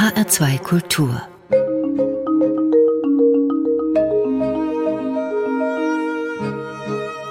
[0.00, 1.28] HR2 Kultur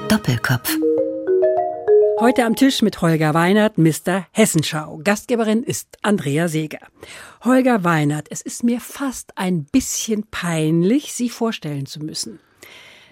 [0.07, 0.77] Doppelkopf
[2.19, 4.27] Heute am Tisch mit Holger Weinert, Mr.
[4.33, 5.01] Hessenschau.
[5.03, 6.85] Gastgeberin ist Andrea Seeger.
[7.43, 12.39] Holger Weinert, es ist mir fast ein bisschen peinlich, Sie vorstellen zu müssen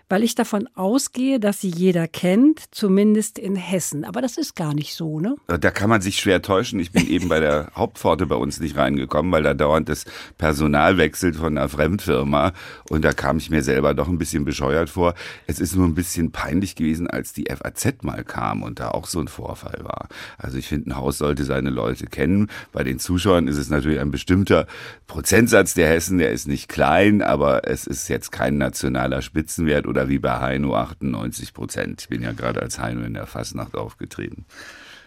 [0.09, 4.05] weil ich davon ausgehe, dass sie jeder kennt, zumindest in Hessen.
[4.05, 5.35] Aber das ist gar nicht so, ne?
[5.47, 6.79] Da kann man sich schwer täuschen.
[6.79, 10.05] Ich bin eben bei der Hauptpforte bei uns nicht reingekommen, weil da dauernd das
[10.38, 12.53] Personal wechselt von einer Fremdfirma.
[12.89, 15.13] Und da kam ich mir selber doch ein bisschen bescheuert vor.
[15.45, 19.07] Es ist nur ein bisschen peinlich gewesen, als die FAZ mal kam und da auch
[19.07, 20.07] so ein Vorfall war.
[20.37, 22.49] Also ich finde, ein Haus sollte seine Leute kennen.
[22.71, 24.67] Bei den Zuschauern ist es natürlich ein bestimmter
[25.07, 29.96] Prozentsatz der Hessen, der ist nicht klein, aber es ist jetzt kein nationaler Spitzenwert oder
[30.09, 32.01] wie bei Heino 98 Prozent.
[32.01, 34.45] Ich bin ja gerade als Heino in der Fastnacht aufgetreten.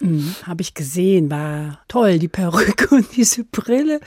[0.00, 2.18] Mhm, Habe ich gesehen, war toll.
[2.18, 4.00] Die Perücke und diese Brille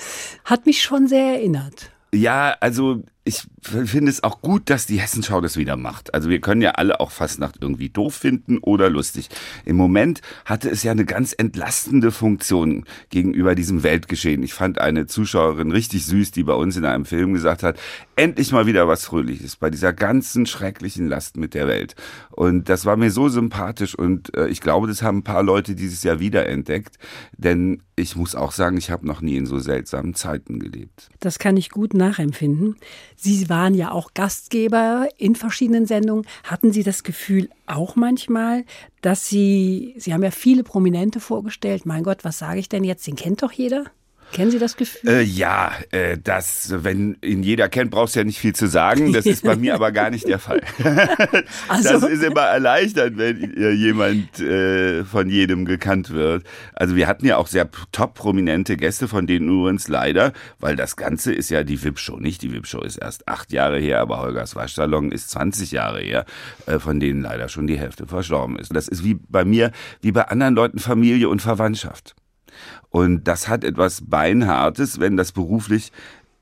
[0.43, 1.91] hat mich schon sehr erinnert.
[2.13, 6.13] Ja, also ich finde es auch gut, dass die Hessenschau das wieder macht.
[6.13, 9.29] Also wir können ja alle auch Fastnacht irgendwie doof finden oder lustig.
[9.65, 14.43] Im Moment hatte es ja eine ganz entlastende Funktion gegenüber diesem Weltgeschehen.
[14.43, 17.79] Ich fand eine Zuschauerin richtig süß, die bei uns in einem Film gesagt hat,
[18.15, 21.95] endlich mal wieder was Fröhliches bei dieser ganzen schrecklichen Last mit der Welt.
[22.31, 25.75] Und das war mir so sympathisch und äh, ich glaube, das haben ein paar Leute
[25.75, 26.97] dieses Jahr wiederentdeckt.
[27.37, 31.09] Denn ich muss auch sagen, ich habe noch nie in so seltsamen Zeiten gelebt.
[31.19, 32.75] Das kann ich gut nachempfinden.
[33.15, 36.25] Sie waren ja auch Gastgeber in verschiedenen Sendungen.
[36.43, 38.65] Hatten Sie das Gefühl auch manchmal,
[39.01, 41.85] dass Sie, Sie haben ja viele Prominente vorgestellt.
[41.85, 43.05] Mein Gott, was sage ich denn jetzt?
[43.05, 43.85] Den kennt doch jeder.
[44.33, 45.09] Kennen Sie das Gefühl?
[45.09, 49.13] Äh, ja, äh, das, wenn ihn jeder kennt, brauchst du ja nicht viel zu sagen.
[49.13, 50.61] Das ist bei mir aber gar nicht der Fall.
[51.67, 51.89] also.
[51.99, 56.45] Das ist immer erleichternd, wenn äh, jemand äh, von jedem gekannt wird.
[56.73, 60.95] Also wir hatten ja auch sehr top prominente Gäste, von denen übrigens leider, weil das
[60.95, 62.41] Ganze ist ja die VIP-Show, nicht?
[62.41, 66.25] Die VIP-Show ist erst acht Jahre her, aber Holgers Waschsalon ist 20 Jahre her,
[66.65, 68.75] äh, von denen leider schon die Hälfte verstorben ist.
[68.75, 69.71] Das ist wie bei mir,
[70.01, 72.15] wie bei anderen Leuten Familie und Verwandtschaft.
[72.93, 75.91] Und das hat etwas Beinhartes, wenn das beruflich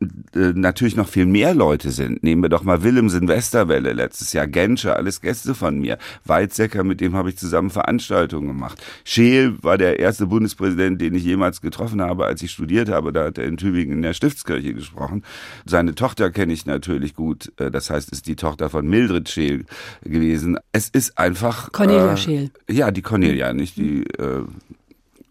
[0.02, 2.24] äh, natürlich noch viel mehr Leute sind.
[2.24, 5.98] Nehmen wir doch mal Willem Silvesterwelle letztes Jahr, Genscher, alles Gäste von mir.
[6.26, 8.84] Weizsäcker, mit dem habe ich zusammen Veranstaltungen gemacht.
[9.06, 13.14] Scheel war der erste Bundespräsident, den ich jemals getroffen habe, als ich studiert habe.
[13.14, 15.24] Da hat er in Tübingen in der Stiftskirche gesprochen.
[15.66, 17.54] Seine Tochter kenne ich natürlich gut.
[17.62, 19.64] Äh, das heißt, ist die Tochter von Mildred Scheel
[20.04, 20.58] gewesen.
[20.74, 21.72] Es ist einfach...
[21.72, 22.52] Cornelia äh, Scheel.
[22.70, 24.04] Ja, die Cornelia, nicht die...
[24.04, 24.44] Äh,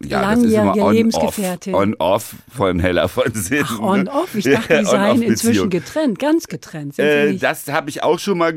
[0.02, 1.74] ja, langjährige on, Lebensgefährtin.
[1.74, 3.64] On-off von Hella von Sinn.
[3.64, 4.34] Ach, on-off.
[4.34, 6.98] Ich dachte, die seien inzwischen getrennt, ganz getrennt.
[6.98, 8.54] Äh, das habe ich auch schon mal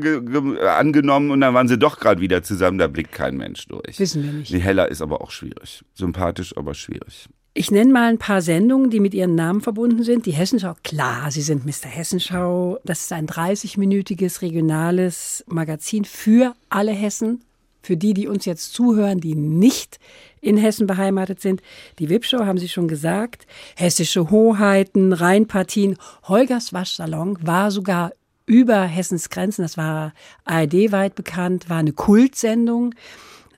[0.66, 2.78] angenommen und dann waren sie doch gerade wieder zusammen.
[2.78, 3.98] Da blickt kein Mensch durch.
[3.98, 4.52] Wissen wir nicht.
[4.52, 5.82] Die Hella ist aber auch schwierig.
[5.94, 7.28] Sympathisch, aber schwierig.
[7.56, 10.26] Ich nenne mal ein paar Sendungen, die mit ihren Namen verbunden sind.
[10.26, 11.88] Die Hessenschau, klar, Sie sind Mr.
[11.88, 12.80] Hessenschau.
[12.84, 17.44] Das ist ein 30-minütiges regionales Magazin für alle Hessen.
[17.80, 20.00] Für die, die uns jetzt zuhören, die nicht
[20.44, 21.62] in Hessen beheimatet sind.
[21.98, 23.46] Die WIP-Show haben Sie schon gesagt.
[23.76, 25.96] Hessische Hoheiten, Rheinpartien.
[26.24, 28.12] Holgers Waschsalon war sogar
[28.46, 30.12] über Hessens Grenzen, das war
[30.44, 32.94] ARD-weit bekannt, war eine Kultsendung.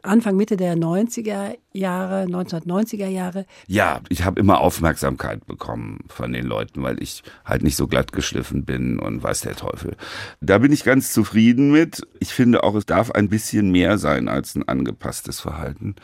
[0.07, 3.47] Anfang, Mitte der 90er Jahre, 1990er Jahre.
[3.67, 8.13] Ja, ich habe immer Aufmerksamkeit bekommen von den Leuten, weil ich halt nicht so glatt
[8.13, 9.97] geschliffen bin und weiß der Teufel.
[10.41, 12.07] Da bin ich ganz zufrieden mit.
[12.21, 15.97] Ich finde auch, es darf ein bisschen mehr sein als ein angepasstes Verhalten.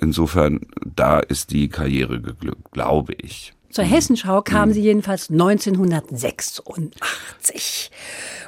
[0.00, 3.52] Insofern, da ist die Karriere geglückt, glaube ich.
[3.70, 7.90] Zur Hessenschau kamen Sie jedenfalls 1986.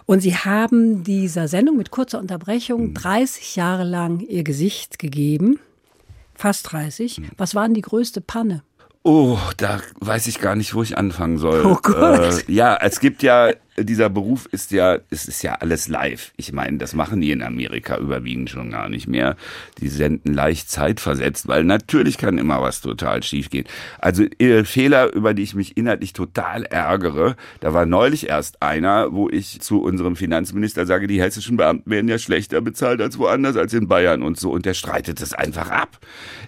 [0.09, 3.61] Und Sie haben dieser Sendung mit kurzer Unterbrechung 30 mhm.
[3.61, 5.61] Jahre lang Ihr Gesicht gegeben.
[6.35, 7.19] Fast 30.
[7.19, 7.29] Mhm.
[7.37, 8.63] Was war denn die größte Panne?
[9.03, 11.63] Oh, da weiß ich gar nicht, wo ich anfangen soll.
[11.63, 12.49] Oh Gott.
[12.49, 13.53] Äh, ja, es gibt ja
[13.85, 16.33] dieser Beruf ist ja, es ist ja alles live.
[16.37, 19.37] Ich meine, das machen die in Amerika überwiegend schon gar nicht mehr.
[19.81, 23.67] Die senden leicht zeitversetzt, weil natürlich kann immer was total schief gehen.
[23.99, 24.25] Also
[24.65, 29.61] Fehler, über die ich mich inhaltlich total ärgere, da war neulich erst einer, wo ich
[29.61, 33.89] zu unserem Finanzminister sage, die hessischen Beamten werden ja schlechter bezahlt als woanders, als in
[33.89, 34.51] Bayern und so.
[34.51, 35.99] Und der streitet es einfach ab.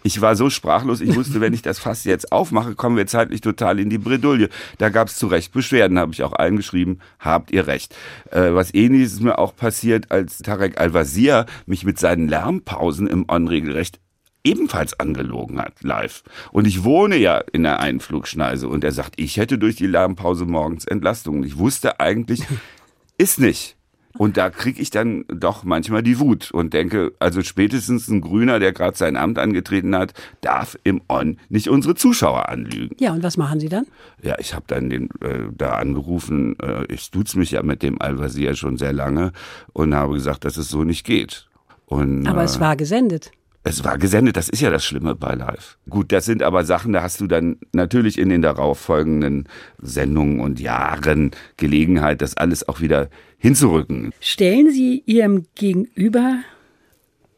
[0.02, 3.40] Ich war so sprachlos, ich wusste, wenn ich das Fass jetzt aufmache, kommen wir zeitlich
[3.40, 4.48] total in die Bredouille.
[4.78, 7.94] Da gab es zu Recht Beschwerden, habe ich auch eingeschrieben habt ihr recht.
[8.30, 13.26] Äh, was ähnliches ist mir auch passiert, als Tarek Al-Wazir mich mit seinen Lärmpausen im
[13.28, 14.00] On-Regelrecht
[14.42, 16.22] ebenfalls angelogen hat, live.
[16.50, 20.46] Und ich wohne ja in der Einflugschneise und er sagt, ich hätte durch die Lärmpause
[20.46, 21.44] morgens Entlastung.
[21.44, 22.42] Ich wusste eigentlich,
[23.18, 23.76] ist nicht.
[24.18, 28.58] Und da kriege ich dann doch manchmal die Wut und denke, also spätestens ein Grüner,
[28.58, 32.96] der gerade sein Amt angetreten hat, darf im On nicht unsere Zuschauer anlügen.
[32.98, 33.86] Ja, und was machen Sie dann?
[34.22, 38.00] Ja, ich habe dann den äh, da angerufen, äh, ich duze mich ja mit dem
[38.00, 39.32] Al-Wazir schon sehr lange
[39.72, 41.48] und habe gesagt, dass es so nicht geht.
[41.86, 43.30] Und, Aber äh, es war gesendet.
[43.62, 45.76] Es war gesendet, das ist ja das Schlimme bei Live.
[45.88, 49.48] Gut, das sind aber Sachen, da hast du dann natürlich in den darauffolgenden
[49.82, 53.10] Sendungen und Jahren Gelegenheit, das alles auch wieder
[53.40, 54.12] hinzurücken.
[54.20, 56.38] Stellen Sie Ihrem Gegenüber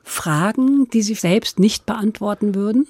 [0.02, 2.86] Fragen, die Sie selbst nicht beantworten würden?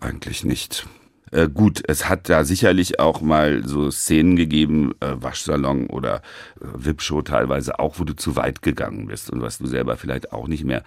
[0.00, 0.86] Eigentlich nicht.
[1.30, 6.16] Äh, gut, es hat da sicherlich auch mal so Szenen gegeben, äh, Waschsalon oder
[6.60, 10.32] äh, VIP-Show teilweise auch, wo du zu weit gegangen bist und was du selber vielleicht
[10.32, 10.82] auch nicht mehr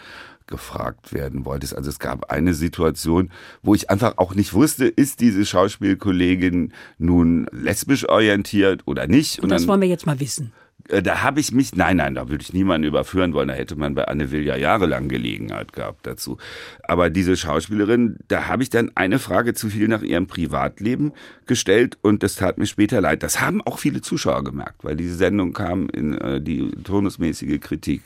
[0.47, 1.75] gefragt werden wolltest.
[1.75, 3.31] Also es gab eine Situation,
[3.63, 9.39] wo ich einfach auch nicht wusste, ist diese Schauspielkollegin nun lesbisch orientiert oder nicht.
[9.39, 10.53] Und, und das wollen wir jetzt mal wissen.
[10.89, 13.75] Äh, da habe ich mich, nein, nein, da würde ich niemanden überführen wollen, da hätte
[13.75, 16.37] man bei Anne Will ja jahrelang Gelegenheit gehabt dazu.
[16.83, 21.13] Aber diese Schauspielerin, da habe ich dann eine Frage zu viel nach ihrem Privatleben
[21.45, 23.23] gestellt und das tat mir später leid.
[23.23, 28.01] Das haben auch viele Zuschauer gemerkt, weil diese Sendung kam in äh, die turnusmäßige Kritik.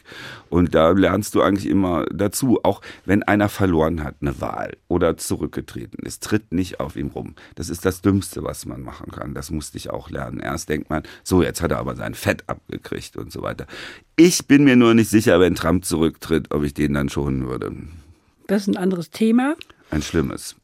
[0.49, 5.17] Und da lernst du eigentlich immer dazu, auch wenn einer verloren hat, eine Wahl oder
[5.17, 7.35] zurückgetreten ist, tritt nicht auf ihm rum.
[7.55, 9.33] Das ist das Dümmste, was man machen kann.
[9.33, 10.39] Das musste ich auch lernen.
[10.39, 13.67] Erst denkt man, so, jetzt hat er aber sein Fett ab gekriegt und so weiter.
[14.15, 17.71] Ich bin mir nur nicht sicher, wenn Trump zurücktritt, ob ich den dann schonen würde.
[18.47, 19.55] Das ist ein anderes Thema.
[19.91, 20.55] Ein schlimmes.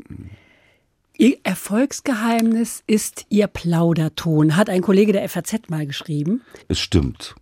[1.18, 6.42] Ihr Erfolgsgeheimnis ist Ihr Plauderton, hat ein Kollege der FAZ mal geschrieben.
[6.68, 7.36] Es stimmt.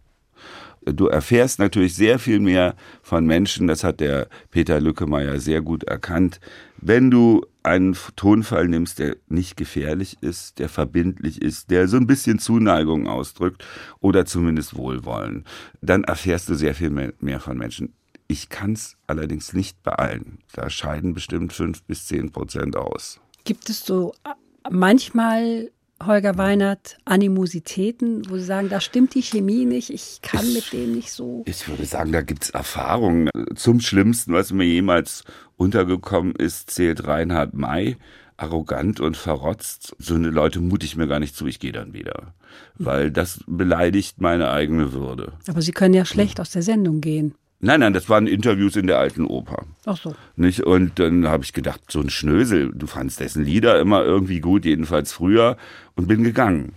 [0.86, 5.84] Du erfährst natürlich sehr viel mehr von Menschen, das hat der Peter Lückemeier sehr gut
[5.84, 6.40] erkannt,
[6.78, 12.08] wenn du einen Tonfall nimmst, der nicht gefährlich ist, der verbindlich ist, der so ein
[12.08, 13.66] bisschen Zuneigung ausdrückt
[14.02, 15.46] oder zumindest Wohlwollen,
[15.82, 17.94] dann erfährst du sehr viel mehr von Menschen.
[18.28, 20.40] Ich kann es allerdings nicht bei allen.
[20.54, 23.20] Da scheiden bestimmt fünf bis zehn Prozent aus.
[23.46, 24.30] Gibt es so äh,
[24.70, 25.70] manchmal
[26.06, 30.74] Holger Weinert Animositäten, wo Sie sagen, da stimmt die Chemie nicht, ich kann ich, mit
[30.74, 31.44] dem nicht so?
[31.46, 33.30] Ich würde sagen, da gibt es Erfahrungen.
[33.56, 35.24] Zum Schlimmsten, was mir jemals
[35.58, 37.98] untergekommen ist, zählt Reinhard May.
[38.36, 39.96] Arrogant und verrotzt.
[40.00, 42.34] So eine Leute mute ich mir gar nicht zu, ich gehe dann wieder.
[42.78, 45.34] Weil das beleidigt meine eigene Würde.
[45.48, 47.36] Aber Sie können ja schlecht aus der Sendung gehen.
[47.66, 49.66] Nein, nein, das waren Interviews in der alten Oper.
[49.86, 50.14] Ach so.
[50.36, 50.64] Nicht?
[50.64, 54.66] Und dann habe ich gedacht, so ein Schnösel, du fandst dessen Lieder immer irgendwie gut,
[54.66, 55.56] jedenfalls früher,
[55.96, 56.74] und bin gegangen.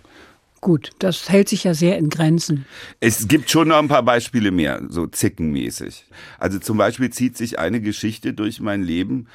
[0.61, 2.65] Gut, das hält sich ja sehr in Grenzen.
[3.01, 6.05] Es gibt schon noch ein paar Beispiele mehr, so zickenmäßig.
[6.39, 9.27] Also zum Beispiel zieht sich eine Geschichte durch mein Leben.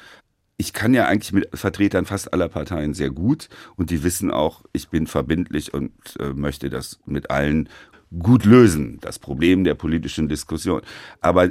[0.57, 4.63] Ich kann ja eigentlich mit Vertretern fast aller Parteien sehr gut und die wissen auch,
[4.73, 7.69] ich bin verbindlich und äh, möchte das mit allen
[8.19, 10.81] gut lösen, das Problem der politischen Diskussion.
[11.21, 11.49] Aber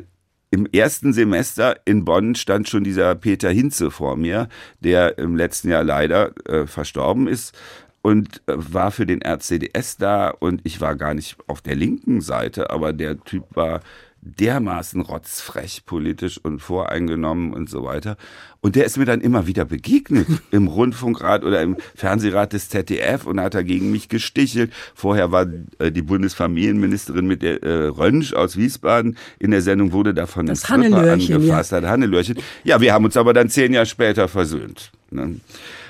[0.50, 4.48] im ersten Semester in Bonn stand schon dieser Peter Hinze vor mir,
[4.80, 7.56] der im letzten Jahr leider äh, verstorben ist
[8.02, 12.20] und äh, war für den RCDS da und ich war gar nicht auf der linken
[12.20, 13.80] Seite, aber der Typ war
[14.22, 18.16] dermaßen rotzfrech politisch und voreingenommen und so weiter.
[18.60, 23.26] Und der ist mir dann immer wieder begegnet im Rundfunkrat oder im Fernsehrat des ZDF
[23.26, 24.72] und hat dagegen mich gestichelt.
[24.94, 25.46] Vorher war
[25.80, 30.70] äh, die Bundesfamilienministerin mit der äh, Rönsch aus Wiesbaden in der Sendung wurde davon das
[30.70, 31.78] angefasst, ja.
[31.78, 32.38] hat Hannelörchen.
[32.62, 34.92] Ja, wir haben uns aber dann zehn Jahre später versöhnt.
[35.10, 35.40] Ne?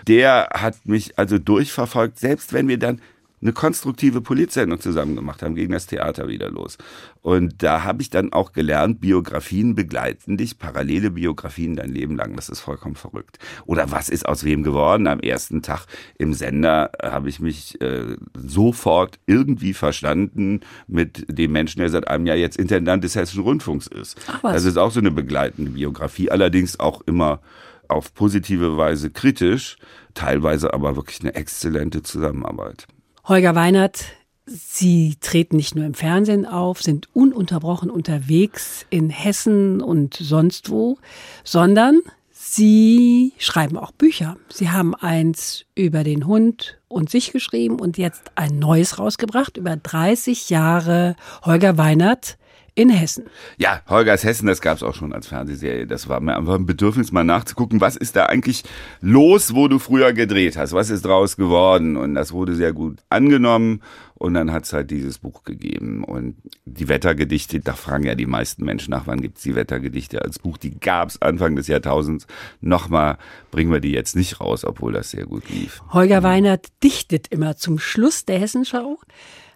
[0.09, 3.01] Der hat mich also durchverfolgt, selbst wenn wir dann
[3.43, 6.79] eine konstruktive Polizsendung zusammen gemacht haben, gegen das Theater wieder los.
[7.21, 12.37] Und da habe ich dann auch gelernt, Biografien begleiten dich, parallele Biografien dein Leben lang.
[12.37, 13.39] Das ist vollkommen verrückt.
[13.67, 15.07] Oder was ist aus wem geworden?
[15.09, 15.87] Am ersten Tag
[16.19, 22.27] im Sender habe ich mich äh, sofort irgendwie verstanden mit dem Menschen, der seit einem
[22.27, 24.17] Jahr jetzt Intendant des Hessischen Rundfunks ist.
[24.29, 24.55] Ach was.
[24.55, 27.41] Das ist auch so eine begleitende Biografie, allerdings auch immer
[27.89, 29.77] auf positive Weise kritisch,
[30.15, 32.87] teilweise aber wirklich eine exzellente Zusammenarbeit.
[33.25, 34.05] Holger Weinert,
[34.47, 40.99] Sie treten nicht nur im Fernsehen auf, sind ununterbrochen unterwegs in Hessen und sonst wo,
[41.45, 42.01] sondern
[42.33, 44.37] Sie schreiben auch Bücher.
[44.49, 49.77] Sie haben eins über den Hund und sich geschrieben und jetzt ein neues rausgebracht über
[49.77, 51.15] 30 Jahre
[51.45, 52.37] Holger Weinert
[52.75, 53.25] in Hessen.
[53.59, 55.87] Ja, Holgers Hessen, das gab es auch schon als Fernsehserie.
[55.87, 58.65] Das war mir einfach ein Bedürfnis, mal nachzugucken, was ist da eigentlich
[59.01, 60.73] los, wo du früher gedreht hast?
[60.73, 61.97] Was ist draus geworden?
[61.97, 63.83] Und das wurde sehr gut angenommen.
[64.15, 66.05] Und dann hat es halt dieses Buch gegeben.
[66.05, 70.23] Und die Wettergedichte, da fragen ja die meisten Menschen nach, wann gibt es die Wettergedichte
[70.23, 70.57] als Buch?
[70.57, 72.27] Die gab es Anfang des Jahrtausends.
[72.61, 73.19] Nochmal
[73.51, 75.83] bringen wir die jetzt nicht raus, obwohl das sehr gut lief.
[75.91, 78.99] Holger Weinert dichtet immer zum Schluss der Hessenschau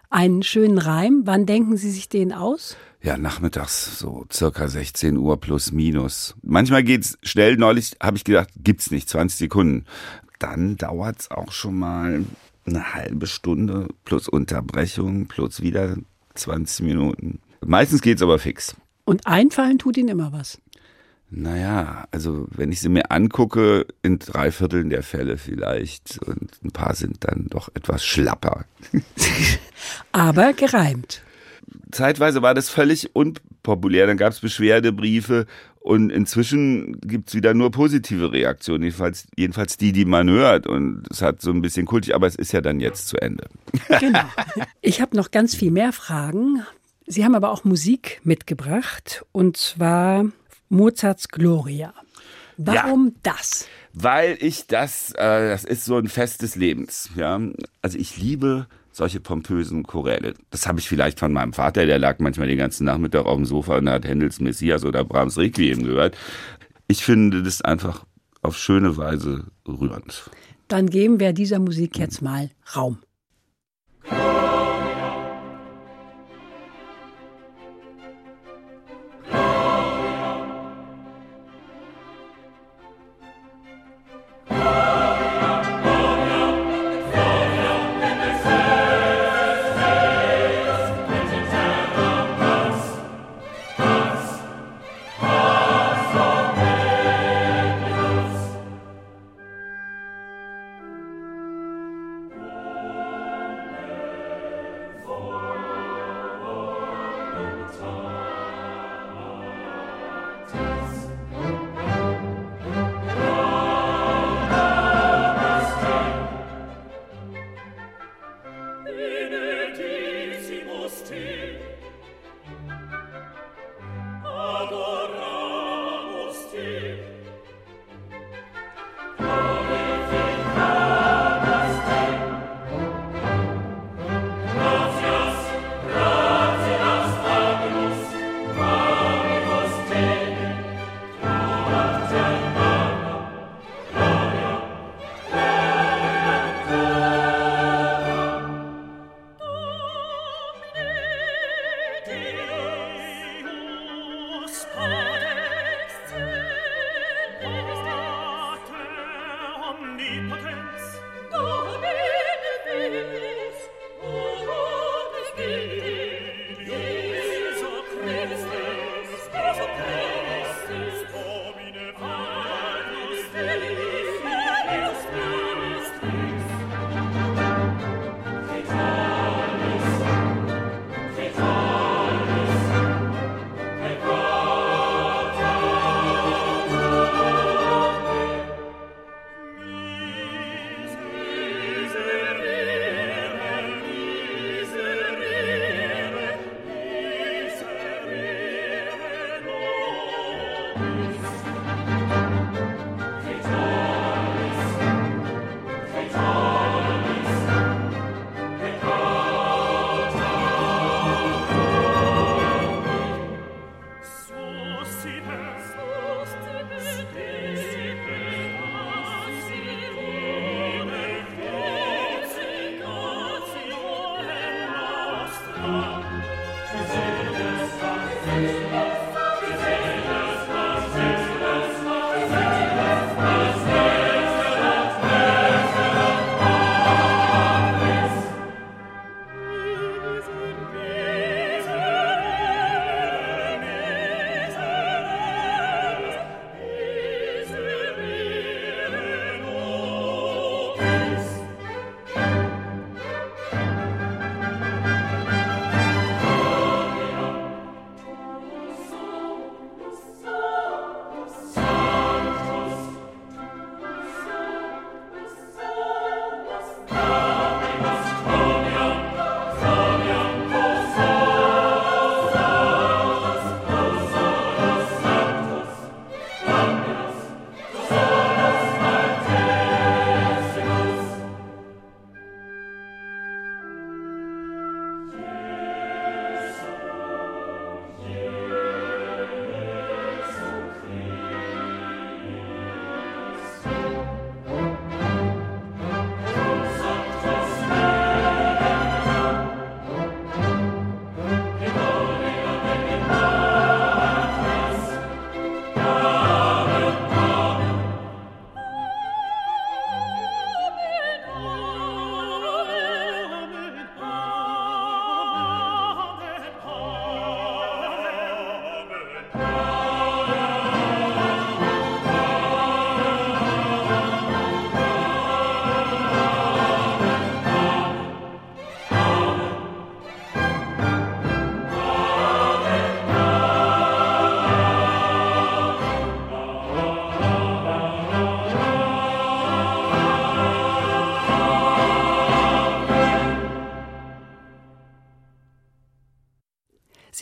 [0.09, 1.21] einen schönen Reim.
[1.25, 2.77] Wann denken Sie sich den aus?
[3.01, 6.35] Ja, nachmittags so circa 16 Uhr plus minus.
[6.41, 7.55] Manchmal geht's schnell.
[7.57, 9.85] Neulich habe ich gedacht, gibt's nicht, 20 Sekunden.
[10.39, 12.25] Dann dauert's auch schon mal
[12.65, 15.95] eine halbe Stunde plus Unterbrechung plus wieder
[16.35, 17.39] 20 Minuten.
[17.65, 18.75] Meistens geht's aber fix.
[19.05, 20.59] Und einfallen tut Ihnen immer was.
[21.29, 26.19] Naja, also wenn ich sie mir angucke, in drei Vierteln der Fälle vielleicht.
[26.19, 28.65] Und ein paar sind dann doch etwas schlapper.
[30.11, 31.21] Aber gereimt.
[31.91, 34.07] Zeitweise war das völlig unpopulär.
[34.07, 35.45] Dann gab es Beschwerdebriefe
[35.79, 38.83] und inzwischen gibt's wieder nur positive Reaktionen.
[38.83, 40.67] Jedenfalls, jedenfalls die, die man hört.
[40.67, 43.45] Und es hat so ein bisschen kultig, aber es ist ja dann jetzt zu Ende.
[43.99, 44.25] Genau.
[44.81, 46.63] Ich habe noch ganz viel mehr Fragen.
[47.05, 49.25] Sie haben aber auch Musik mitgebracht.
[49.31, 50.25] Und zwar
[50.69, 51.93] Mozarts Gloria.
[52.57, 53.67] Warum ja, das?
[53.93, 57.09] Weil ich das, äh, das ist so ein Fest des Lebens.
[57.15, 57.39] Ja,
[57.81, 60.33] also ich liebe solche pompösen Choräle.
[60.49, 63.45] Das habe ich vielleicht von meinem Vater, der lag manchmal den ganzen Nachmittag auf dem
[63.45, 66.17] Sofa und hat Händels Messias oder Brahms Requiem gehört.
[66.87, 68.05] Ich finde das einfach
[68.41, 70.29] auf schöne Weise rührend.
[70.67, 72.97] Dann geben wir dieser Musik jetzt mal Raum.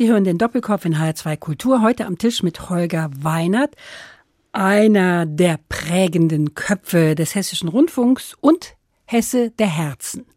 [0.05, 3.73] Sie hören den Doppelkopf in HR2 Kultur heute am Tisch mit Holger Weinert,
[4.51, 10.27] einer der prägenden Köpfe des Hessischen Rundfunks und Hesse der Herzen.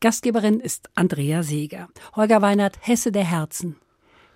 [0.00, 1.88] Gastgeberin ist Andrea Seeger.
[2.14, 3.74] Holger Weinert, Hesse der Herzen.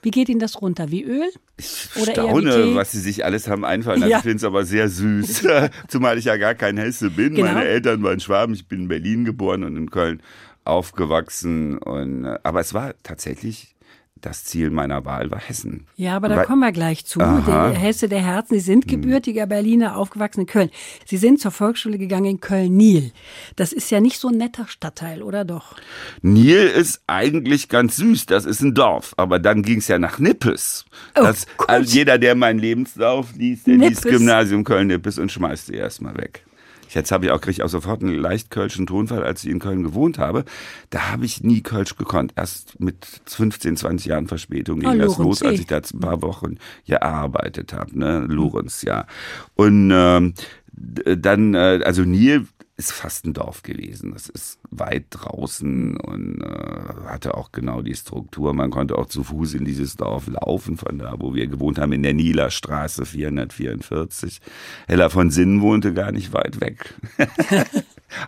[0.02, 0.90] Wie geht Ihnen das runter?
[0.90, 1.30] Wie Öl?
[1.56, 4.10] Ich Oder staune, was Sie sich alles haben einfallen lassen.
[4.10, 4.16] Ja.
[4.16, 5.46] Ich finde es aber sehr süß.
[5.86, 7.36] Zumal ich ja gar kein Hesse bin.
[7.36, 7.46] Genau.
[7.46, 8.54] Meine Eltern waren Schwaben.
[8.54, 10.20] Ich bin in Berlin geboren und in Köln
[10.64, 11.78] aufgewachsen.
[11.78, 13.76] Und, äh, aber es war tatsächlich
[14.20, 15.86] das Ziel meiner Wahl war Hessen.
[15.96, 17.18] Ja, aber da Weil, kommen wir gleich zu.
[17.18, 18.90] Der Hesse der Herzen, Sie sind hm.
[18.90, 20.70] gebürtiger Berliner, aufgewachsen in Köln.
[21.06, 23.12] Sie sind zur Volksschule gegangen in Köln-Nil.
[23.56, 25.76] Das ist ja nicht so ein netter Stadtteil, oder doch?
[26.22, 29.14] Nil ist eigentlich ganz süß, das ist ein Dorf.
[29.16, 30.84] Aber dann ging es ja nach Nippes.
[31.16, 34.04] Oh, das, also jeder, der meinen Lebenslauf liest, der Nippes.
[34.04, 36.44] liest Gymnasium Köln-Nippes und schmeißt sie erstmal weg.
[36.90, 39.58] Jetzt habe ich auch, kriege ich auch sofort einen leicht kölschen Tonfall, als ich in
[39.58, 40.44] Köln gewohnt habe.
[40.90, 42.32] Da habe ich nie Kölsch gekonnt.
[42.36, 46.22] Erst mit 15, 20 Jahren Verspätung ging oh, das los, als ich da ein paar
[46.22, 47.98] Wochen gearbeitet habe.
[47.98, 48.26] Ne?
[48.28, 49.06] Lorenz, ja.
[49.54, 50.34] Und ähm,
[50.72, 52.46] dann, äh, also Nil
[52.80, 54.12] ist fast ein Dorf gewesen.
[54.12, 58.54] Das ist weit draußen und äh, hatte auch genau die Struktur.
[58.54, 61.92] Man konnte auch zu Fuß in dieses Dorf laufen, von da, wo wir gewohnt haben,
[61.92, 64.40] in der Nieler Straße 444.
[64.88, 66.94] Hella von Sinn wohnte gar nicht weit weg.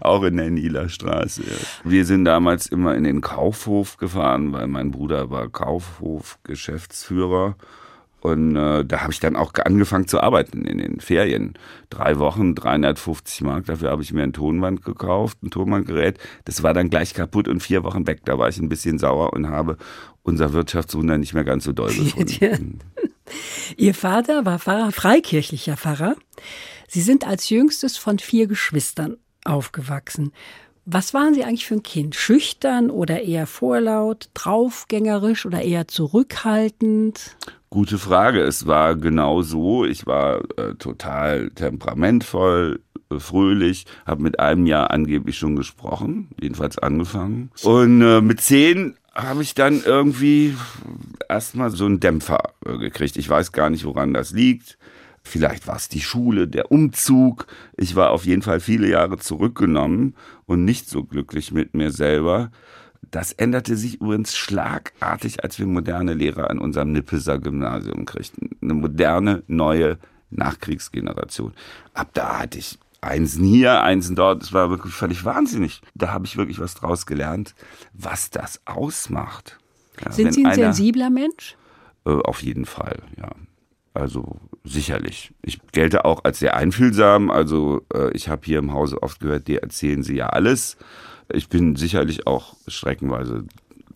[0.00, 1.44] auch in der Nieler Straße.
[1.84, 7.56] Wir sind damals immer in den Kaufhof gefahren, weil mein Bruder war Kaufhof-Geschäftsführer.
[8.22, 11.54] Und äh, da habe ich dann auch angefangen zu arbeiten in den Ferien.
[11.90, 16.18] Drei Wochen, 350 Mark, dafür habe ich mir ein Tonband gekauft, ein Tonbandgerät.
[16.44, 18.20] Das war dann gleich kaputt und vier Wochen weg.
[18.24, 19.76] Da war ich ein bisschen sauer und habe
[20.22, 22.78] unser Wirtschaftswunder nicht mehr ganz so doll gefunden.
[23.76, 26.14] Ihr Vater war Pfarrer, freikirchlicher Pfarrer.
[26.86, 30.30] Sie sind als jüngstes von vier Geschwistern aufgewachsen.
[30.84, 32.14] Was waren Sie eigentlich für ein Kind?
[32.14, 37.36] Schüchtern oder eher vorlaut, draufgängerisch oder eher zurückhaltend?
[37.72, 38.42] Gute Frage.
[38.42, 39.86] Es war genau so.
[39.86, 46.76] Ich war äh, total temperamentvoll, äh, fröhlich, habe mit einem Jahr angeblich schon gesprochen, jedenfalls
[46.76, 47.50] angefangen.
[47.62, 50.54] Und äh, mit zehn habe ich dann irgendwie
[51.30, 53.16] erstmal so einen Dämpfer äh, gekriegt.
[53.16, 54.76] Ich weiß gar nicht, woran das liegt.
[55.22, 57.46] Vielleicht war es die Schule, der Umzug.
[57.78, 62.50] Ich war auf jeden Fall viele Jahre zurückgenommen und nicht so glücklich mit mir selber.
[63.10, 68.50] Das änderte sich übrigens schlagartig, als wir moderne Lehrer an unserem Nippeser Gymnasium kriegten.
[68.62, 69.98] Eine moderne, neue
[70.30, 71.52] Nachkriegsgeneration.
[71.94, 74.42] Ab da hatte ich Einsen hier, Einsen dort.
[74.42, 75.82] Das war wirklich völlig wahnsinnig.
[75.94, 77.54] Da habe ich wirklich was draus gelernt,
[77.92, 79.58] was das ausmacht.
[80.02, 81.56] Ja, Sind Sie ein einer, sensibler Mensch?
[82.06, 83.30] Äh, auf jeden Fall, ja.
[83.94, 85.34] Also sicherlich.
[85.42, 87.30] Ich gelte auch als sehr einfühlsam.
[87.30, 90.78] Also äh, ich habe hier im Hause oft gehört, dir erzählen sie ja alles.
[91.32, 93.44] Ich bin sicherlich auch streckenweise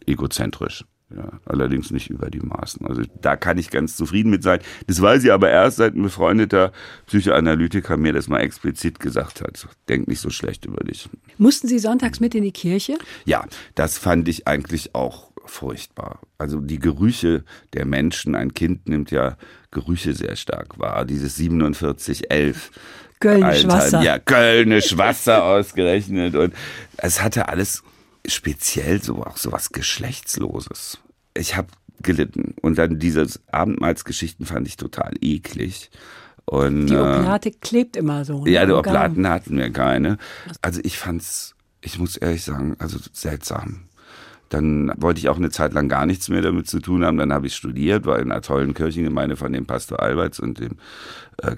[0.07, 0.85] egozentrisch.
[1.15, 2.85] Ja, allerdings nicht über die Maßen.
[2.85, 4.59] Also da kann ich ganz zufrieden mit sein.
[4.89, 6.73] Das weiß ich aber erst, seit ein befreundeter
[7.07, 9.69] Psychoanalytiker mir das mal explizit gesagt hat.
[9.89, 11.09] Denk nicht so schlecht über dich.
[11.39, 12.99] Mussten Sie sonntags mit in die Kirche?
[13.25, 13.45] Ja,
[13.77, 16.19] das fand ich eigentlich auch furchtbar.
[16.39, 19.37] Also die Gerüche der Menschen, ein Kind nimmt ja
[19.71, 21.05] Gerüche sehr stark wahr.
[21.05, 22.73] Dieses 4711
[23.21, 24.03] Kölnisch Alter, Wasser.
[24.03, 26.35] Ja, Kölnisch Wasser ausgerechnet.
[26.35, 26.55] Und
[26.97, 27.83] es hatte alles
[28.27, 30.99] speziell so auch so was Geschlechtsloses.
[31.35, 31.69] Ich habe
[32.03, 32.55] gelitten.
[32.61, 35.91] Und dann diese Abendmahlsgeschichten fand ich total eklig.
[36.45, 38.45] Und, die Oblate äh, klebt immer so.
[38.45, 38.51] Ne?
[38.51, 40.17] Ja, die Oblaten hatten wir keine.
[40.63, 43.89] Also ich fand's, ich muss ehrlich sagen, also seltsam.
[44.49, 47.19] Dann wollte ich auch eine Zeit lang gar nichts mehr damit zu tun haben.
[47.19, 50.77] Dann habe ich studiert, war in einer tollen Kirchengemeinde von dem Pastor Alberts und dem
[51.43, 51.57] äh,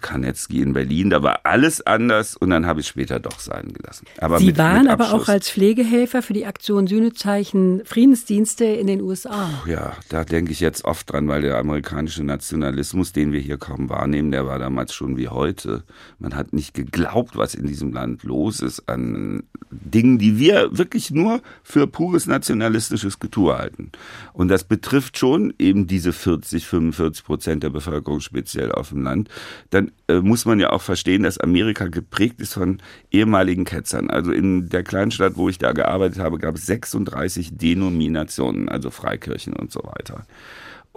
[0.51, 1.11] in Berlin.
[1.11, 4.07] Da war alles anders und dann habe ich später doch sein gelassen.
[4.19, 8.87] Aber Sie mit, waren mit aber auch als Pflegehelfer für die Aktion Sühnezeichen Friedensdienste in
[8.87, 9.51] den USA.
[9.65, 13.59] Puh, ja, da denke ich jetzt oft dran, weil der amerikanische Nationalismus, den wir hier
[13.59, 15.85] kaum wahrnehmen, der war damals schon wie heute.
[16.19, 21.11] Man hat nicht geglaubt, was in diesem Land los ist an Dingen, die wir wirklich
[21.11, 23.93] nur für pures nationalistisches Getue halten.
[24.33, 29.29] Und das betrifft schon eben diese 40, 45 Prozent der Bevölkerung speziell auf dem Land
[29.71, 32.79] dann äh, muss man ja auch verstehen, dass Amerika geprägt ist von
[33.11, 34.09] ehemaligen Ketzern.
[34.11, 39.53] Also in der Kleinstadt, wo ich da gearbeitet habe, gab es 36 Denominationen, also Freikirchen
[39.53, 40.27] und so weiter.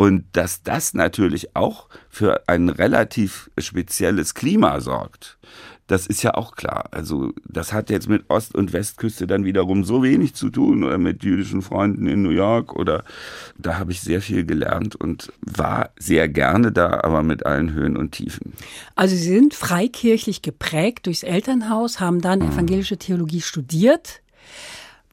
[0.01, 5.37] Und dass das natürlich auch für ein relativ spezielles Klima sorgt,
[5.85, 6.85] das ist ja auch klar.
[6.89, 10.97] Also das hat jetzt mit Ost- und Westküste dann wiederum so wenig zu tun oder
[10.97, 13.03] mit jüdischen Freunden in New York oder
[13.59, 17.95] da habe ich sehr viel gelernt und war sehr gerne da, aber mit allen Höhen
[17.95, 18.53] und Tiefen.
[18.95, 22.53] Also Sie sind freikirchlich geprägt durchs Elternhaus, haben dann mhm.
[22.53, 24.23] evangelische Theologie studiert.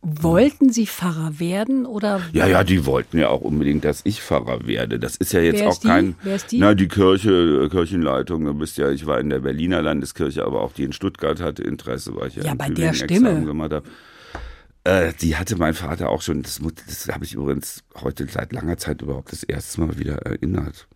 [0.02, 2.20] Wollten Sie Pfarrer werden oder?
[2.32, 4.98] Ja, ja, die wollten ja auch unbedingt, dass ich Pfarrer werde.
[4.98, 5.88] Das ist ja jetzt Wer auch ist die?
[5.88, 6.14] kein.
[6.22, 6.58] Wer ist die?
[6.58, 8.44] Na, die Kirche, Kirchenleitung.
[8.44, 11.62] Du bist ja, ich war in der Berliner Landeskirche, aber auch die in Stuttgart hatte
[11.64, 13.44] Interesse, weil ich ja, Ja, bei der Stimme.
[13.44, 13.88] Gemacht habe.
[14.84, 16.42] Äh, die hatte mein Vater auch schon.
[16.42, 20.86] Das, das habe ich übrigens heute seit langer Zeit überhaupt das erste Mal wieder erinnert.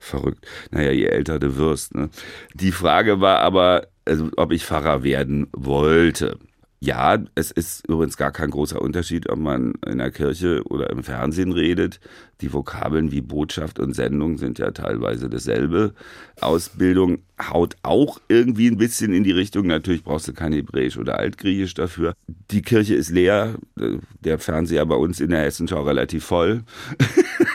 [0.00, 0.46] Verrückt.
[0.72, 1.94] Naja, je älter du wirst.
[1.94, 2.10] Ne?
[2.54, 6.38] Die Frage war aber, also, ob ich Pfarrer werden wollte.
[6.80, 11.02] Ja, es ist übrigens gar kein großer Unterschied, ob man in der Kirche oder im
[11.02, 11.98] Fernsehen redet.
[12.40, 15.92] Die Vokabeln wie Botschaft und Sendung sind ja teilweise dasselbe.
[16.40, 17.18] Ausbildung
[17.50, 19.66] haut auch irgendwie ein bisschen in die Richtung.
[19.66, 22.14] Natürlich brauchst du kein Hebräisch oder Altgriechisch dafür.
[22.52, 23.56] Die Kirche ist leer,
[24.20, 26.62] der Fernseher bei uns in der Hessenschau relativ voll.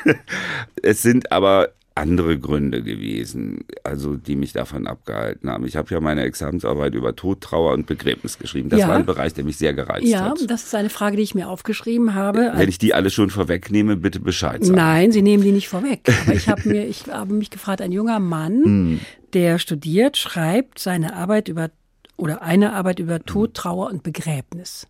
[0.81, 5.65] es sind aber andere Gründe gewesen, also die mich davon abgehalten haben.
[5.65, 8.69] Ich habe ja meine Examensarbeit über Tod, Trauer und Begräbnis geschrieben.
[8.69, 8.87] Das Ja.
[8.87, 10.49] war ein Bereich, der mich sehr gereizt Ja, hat.
[10.49, 12.51] das ist eine Frage, die ich mir aufgeschrieben habe.
[12.55, 14.75] Wenn ich die alle schon vorwegnehme, bitte Bescheid sagen.
[14.75, 16.01] Nein, Sie nehmen die nicht vorweg.
[16.25, 18.99] Aber ich habe mir, ich habe mich gefragt, ein junger Mann, Hm.
[19.33, 21.69] der studiert, schreibt seine Arbeit über
[22.17, 23.23] oder eine Arbeit über.
[23.23, 24.87] Tod, Trauer und Begräbnis.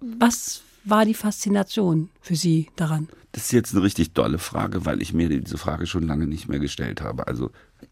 [0.00, 3.08] Was war die Faszination für Sie daran?
[3.32, 6.48] Das ist jetzt eine richtig dolle Frage, weil ich mir diese Frage schon lange nicht
[6.48, 7.26] mehr gestellt habe.
[7.26, 7.50] Also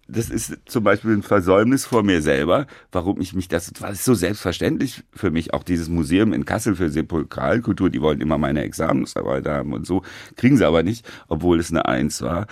[0.08, 4.04] das ist zum Beispiel ein Versäumnis vor mir selber, warum ich mich das, war es
[4.04, 8.62] so selbstverständlich für mich, auch dieses Museum in Kassel für Sepulkralkultur, die wollen immer meine
[8.62, 10.02] Examensarbeit haben und so,
[10.36, 12.46] kriegen sie aber nicht, obwohl es eine Eins war.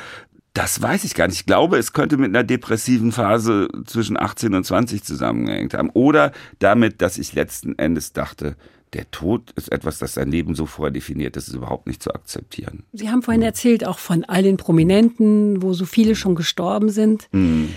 [0.53, 1.41] Das weiß ich gar nicht.
[1.41, 5.89] Ich glaube, es könnte mit einer depressiven Phase zwischen 18 und 20 zusammengehängt haben.
[5.95, 8.57] Oder damit, dass ich letzten Endes dachte,
[8.93, 12.85] der Tod ist etwas, das sein Leben so vordefiniert, das ist überhaupt nicht zu akzeptieren.
[12.93, 17.29] Sie haben vorhin erzählt, auch von all den Prominenten, wo so viele schon gestorben sind.
[17.33, 17.71] Hm.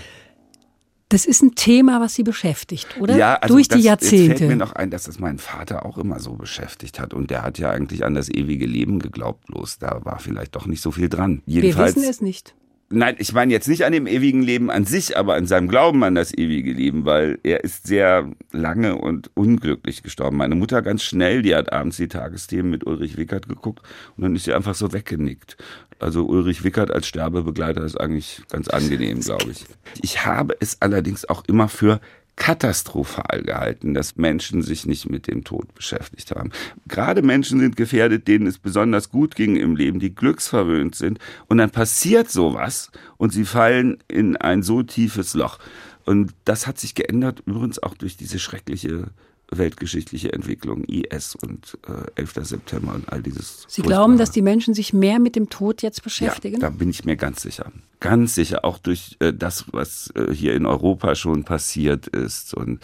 [1.08, 3.16] Das ist ein Thema, was Sie beschäftigt, oder?
[3.16, 4.56] Ja, also Durch das, die Jetzt fällt mir Jahrzehnte.
[4.56, 7.14] noch ein, dass das meinen Vater auch immer so beschäftigt hat.
[7.14, 10.66] Und der hat ja eigentlich an das ewige Leben geglaubt, bloß da war vielleicht doch
[10.66, 11.42] nicht so viel dran.
[11.46, 12.56] Wir Jedenfalls, wissen es nicht.
[12.88, 16.04] Nein, ich meine jetzt nicht an dem ewigen Leben an sich, aber an seinem Glauben
[16.04, 20.36] an das ewige Leben, weil er ist sehr lange und unglücklich gestorben.
[20.36, 23.82] Meine Mutter ganz schnell, die hat abends die Tagesthemen mit Ulrich Wickert geguckt
[24.16, 25.56] und dann ist sie einfach so weggenickt.
[25.98, 29.64] Also Ulrich Wickert als Sterbebegleiter ist eigentlich ganz angenehm, glaube ich.
[30.02, 32.00] Ich habe es allerdings auch immer für
[32.36, 36.52] katastrophal gehalten, dass Menschen sich nicht mit dem Tod beschäftigt haben.
[36.86, 41.18] Gerade Menschen sind gefährdet, denen es besonders gut ging im Leben, die glücksverwöhnt sind.
[41.48, 45.58] Und dann passiert sowas und sie fallen in ein so tiefes Loch.
[46.04, 49.08] Und das hat sich geändert, übrigens auch durch diese schreckliche
[49.50, 52.34] weltgeschichtliche Entwicklung, IS und äh, 11.
[52.42, 53.64] September und all dieses.
[53.68, 56.56] Sie glauben, dass die Menschen sich mehr mit dem Tod jetzt beschäftigen?
[56.56, 57.70] Ja, da bin ich mir ganz sicher.
[58.00, 62.54] Ganz sicher, auch durch äh, das, was äh, hier in Europa schon passiert ist.
[62.54, 62.80] Und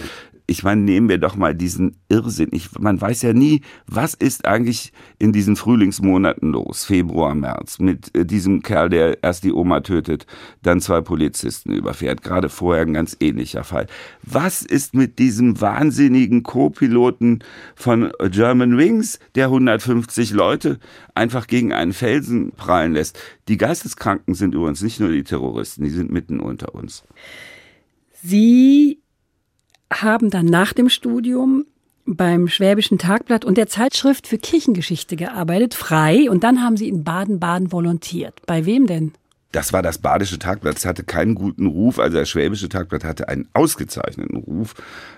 [0.47, 2.49] ich meine, nehmen wir doch mal diesen Irrsinn.
[2.53, 8.15] Ich, man weiß ja nie, was ist eigentlich in diesen Frühlingsmonaten los, Februar, März, mit
[8.17, 10.27] äh, diesem Kerl, der erst die Oma tötet,
[10.63, 12.23] dann zwei Polizisten überfährt.
[12.23, 13.87] Gerade vorher ein ganz ähnlicher Fall.
[14.23, 17.41] Was ist mit diesem wahnsinnigen Co-Piloten
[17.75, 20.79] von German Wings, der 150 Leute
[21.15, 23.19] einfach gegen einen Felsen prallen lässt?
[23.49, 27.05] Die Geisteskranken sind übrigens nicht nur die Terroristen, die sind mitten unter uns.
[28.23, 29.02] Sie
[30.01, 31.67] haben dann nach dem Studium
[32.05, 37.05] beim Schwäbischen Tagblatt und der Zeitschrift für Kirchengeschichte gearbeitet, frei, und dann haben Sie in
[37.05, 38.41] Baden-Baden volontiert.
[38.47, 39.13] Bei wem denn?
[39.53, 40.79] Das war das Badische Tagblatt.
[40.79, 41.99] Es hatte keinen guten Ruf.
[41.99, 44.75] Also das Schwäbische Tagblatt hatte einen ausgezeichneten Ruf.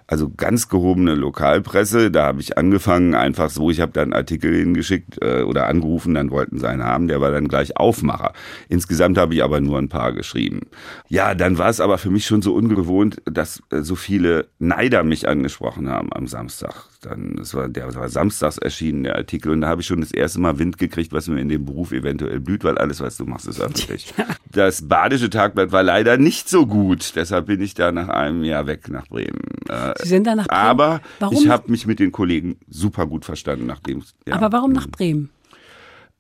[0.08, 2.10] Also ganz gehobene Lokalpresse.
[2.10, 3.70] Da habe ich angefangen, einfach so.
[3.70, 6.14] Ich habe da einen Artikel hingeschickt äh, oder angerufen.
[6.14, 7.06] Dann wollten sie einen haben.
[7.06, 8.32] Der war dann gleich Aufmacher.
[8.68, 10.62] Insgesamt habe ich aber nur ein paar geschrieben.
[11.08, 15.04] Ja, dann war es aber für mich schon so ungewohnt, dass äh, so viele Neider
[15.04, 16.74] mich angesprochen haben am Samstag.
[17.04, 19.52] Dann, das war, der war samstags erschienen, der Artikel.
[19.52, 21.92] Und da habe ich schon das erste Mal Wind gekriegt, was mir in dem Beruf
[21.92, 24.12] eventuell blüht, weil alles, was du machst, ist öffentlich.
[24.50, 27.14] Das Badische Tagblatt war leider nicht so gut.
[27.16, 29.40] Deshalb bin ich da nach einem Jahr weg nach Bremen.
[29.68, 30.60] Äh, Sie sind dann nach Bremen.
[30.60, 31.36] aber Warum?
[31.36, 35.30] ich habe mich mit den Kollegen super gut verstanden, nachdem ja, Aber warum nach Bremen?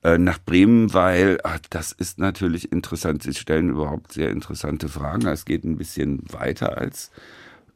[0.02, 3.22] äh, nach Bremen, weil ach, das ist natürlich interessant.
[3.22, 5.28] Sie stellen überhaupt sehr interessante Fragen.
[5.28, 7.12] Es geht ein bisschen weiter als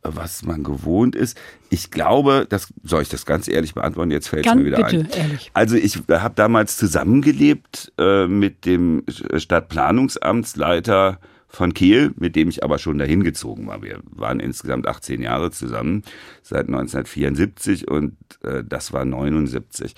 [0.03, 1.39] was man gewohnt ist.
[1.71, 4.11] Ich glaube, das soll ich das ganz ehrlich beantworten.
[4.11, 5.11] Jetzt fällt es mir wieder bitte, ein.
[5.11, 5.51] ehrlich.
[5.55, 9.05] Also ich habe damals zusammengelebt äh, mit dem
[9.37, 13.83] Stadtplanungsamtsleiter von Kiel, mit dem ich aber schon dahin gezogen war.
[13.83, 16.03] Wir waren insgesamt 18 Jahre zusammen,
[16.43, 19.95] seit 1974 und äh, das war 79.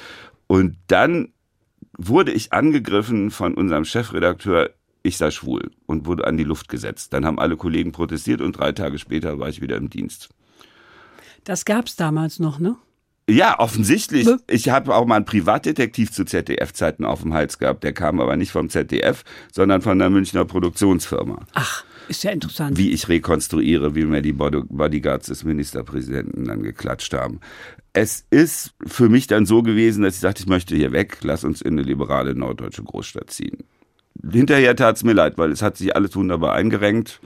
[0.46, 1.32] Und dann
[1.98, 4.70] wurde ich angegriffen von unserem Chefredakteur,
[5.02, 7.12] ich sei schwul und wurde an die Luft gesetzt.
[7.12, 10.28] Dann haben alle Kollegen protestiert und drei Tage später war ich wieder im Dienst.
[11.44, 12.76] Das gab es damals noch, ne?
[13.28, 14.28] Ja, offensichtlich.
[14.48, 17.84] Ich habe auch mal einen Privatdetektiv zu ZDF-Zeiten auf dem Hals gehabt.
[17.84, 21.46] Der kam aber nicht vom ZDF, sondern von der Münchner Produktionsfirma.
[21.54, 22.76] Ach, ist ja interessant.
[22.76, 27.38] Wie ich rekonstruiere, wie mir die Bodyguards des Ministerpräsidenten dann geklatscht haben.
[27.92, 31.44] Es ist für mich dann so gewesen, dass ich sagte, ich möchte hier weg, lass
[31.44, 33.58] uns in eine liberale norddeutsche Großstadt ziehen.
[34.30, 37.20] Hinterher tat es mir leid, weil es hat sich alles wunderbar eingerenkt.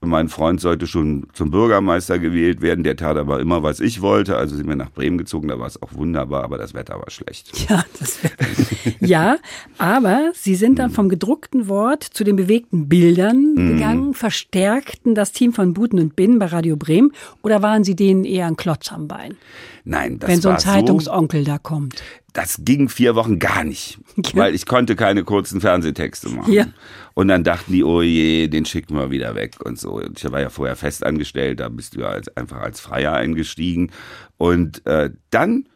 [0.00, 2.84] Mein Freund sollte schon zum Bürgermeister gewählt werden.
[2.84, 4.36] Der tat aber immer, was ich wollte.
[4.36, 5.48] Also sind wir nach Bremen gezogen.
[5.48, 7.50] Da war es auch wunderbar, aber das Wetter war schlecht.
[7.68, 8.18] Ja, das
[9.00, 9.36] ja
[9.76, 13.72] aber Sie sind dann vom gedruckten Wort zu den bewegten Bildern mhm.
[13.74, 17.12] gegangen, verstärkten das Team von Buten und Bin bei Radio Bremen
[17.42, 19.36] oder waren Sie denen eher ein Klotz am Bein?
[19.84, 22.02] Nein, das Wenn so ein war Zeitungsonkel da kommt.
[22.38, 24.22] Das ging vier Wochen gar nicht, Ja.
[24.36, 26.52] weil ich konnte keine kurzen Fernsehtexte machen.
[26.52, 26.66] Ja.
[27.14, 30.00] Und dann dachten die, oh je, den schicken wir wieder weg und so.
[30.00, 33.90] Ich war ja vorher fest angestellt, da bist du ja als, einfach als Freier eingestiegen.
[34.36, 35.66] Und äh, dann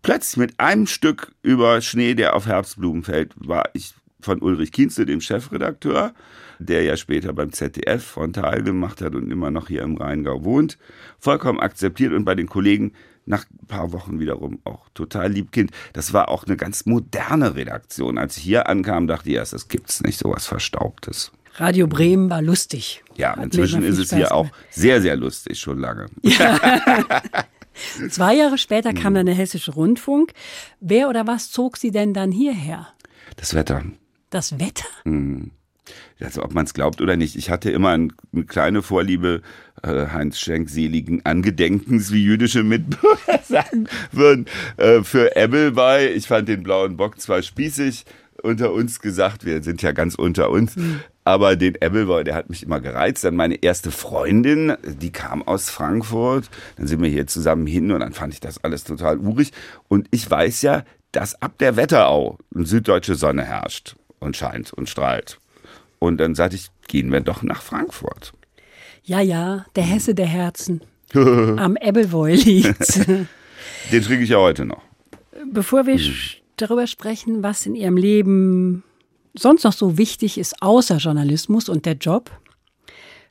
[0.00, 5.06] plötzlich mit einem Stück über Schnee, der auf Herbstblumen fällt, war ich von Ulrich Kienste,
[5.06, 6.14] dem Chefredakteur,
[6.58, 10.78] der ja später beim ZDF frontal gemacht hat und immer noch hier im Rheingau wohnt,
[11.18, 12.92] vollkommen akzeptiert und bei den Kollegen
[13.26, 15.72] nach ein paar Wochen wiederum auch total liebkind.
[15.92, 18.18] Das war auch eine ganz moderne Redaktion.
[18.18, 21.32] Als ich hier ankam, dachte ich erst, das gibt's nicht, sowas Verstaubtes.
[21.56, 23.02] Radio Bremen war lustig.
[23.16, 26.06] Ja, Hat inzwischen ist es hier auch sehr, sehr lustig, schon lange.
[28.10, 29.16] Zwei Jahre später kam Mhm.
[29.16, 30.32] dann der Hessische Rundfunk.
[30.80, 32.88] Wer oder was zog Sie denn dann hierher?
[33.36, 33.82] Das Wetter.
[34.36, 34.84] Das Wetter?
[36.20, 39.40] Also ob man es glaubt oder nicht, ich hatte immer ein, eine kleine Vorliebe
[39.82, 44.44] äh, Heinz Schenk seligen Angedenkens, wie jüdische Mitbürger sagen würden,
[44.76, 46.12] äh, für Ebbelwei.
[46.12, 48.04] Ich fand den blauen Bock zwar spießig,
[48.42, 50.74] unter uns gesagt, wir sind ja ganz unter uns,
[51.24, 53.24] aber den Ebbelwei, der hat mich immer gereizt.
[53.24, 58.00] Dann meine erste Freundin, die kam aus Frankfurt, dann sind wir hier zusammen hin und
[58.00, 59.52] dann fand ich das alles total urig.
[59.88, 64.88] Und ich weiß ja, dass ab der Wetterau eine süddeutsche Sonne herrscht und scheint und
[64.88, 65.38] strahlt.
[65.98, 68.32] Und dann sagte ich, gehen wir doch nach Frankfurt.
[69.04, 70.80] Ja, ja, der Hesse der Herzen.
[71.14, 72.94] Am Ebbelwoi liegt's.
[73.92, 74.82] Den trinke ich ja heute noch.
[75.52, 78.82] Bevor wir sch- darüber sprechen, was in Ihrem Leben
[79.36, 82.30] sonst noch so wichtig ist, außer Journalismus und der Job,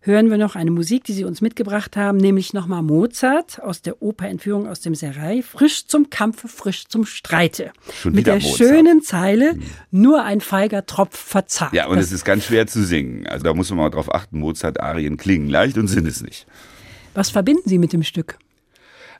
[0.05, 4.01] hören wir noch eine Musik, die Sie uns mitgebracht haben, nämlich nochmal Mozart aus der
[4.01, 7.71] Oper Entführung aus dem Serai, frisch zum Kampfe, frisch zum Streite.
[8.01, 8.57] Schon Mit der Mozart.
[8.57, 9.55] schönen Zeile,
[9.91, 11.73] nur ein feiger Tropf verzagt.
[11.73, 13.25] Ja, und Das- es ist ganz schwer zu singen.
[13.27, 14.39] Also da muss man mal drauf achten.
[14.39, 16.45] Mozart-Arien klingen leicht und sind es nicht.
[17.13, 18.37] was verbinden Sie mit dem Stück?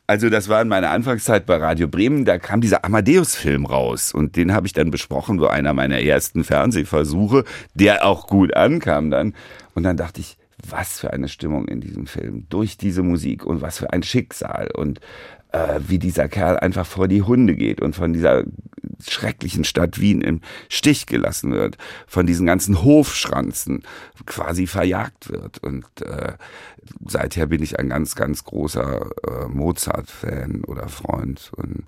[0.08, 4.36] Also das war in meiner Anfangszeit bei Radio Bremen, da kam dieser Amadeus-Film raus und
[4.36, 7.44] den habe ich dann besprochen, so einer meiner ersten Fernsehversuche,
[7.74, 9.34] der auch gut ankam dann.
[9.74, 10.38] Und dann dachte ich,
[10.70, 14.70] was für eine Stimmung in diesem Film, durch diese Musik und was für ein Schicksal
[14.72, 15.00] und
[15.52, 18.44] äh, wie dieser Kerl einfach vor die Hunde geht und von dieser
[19.08, 23.84] schrecklichen Stadt Wien im Stich gelassen wird, von diesen ganzen Hofschranzen
[24.26, 25.60] quasi verjagt wird.
[25.60, 26.34] Und äh,
[27.08, 31.52] seither bin ich ein ganz, ganz großer äh, Mozart-Fan oder Freund.
[31.56, 31.84] Und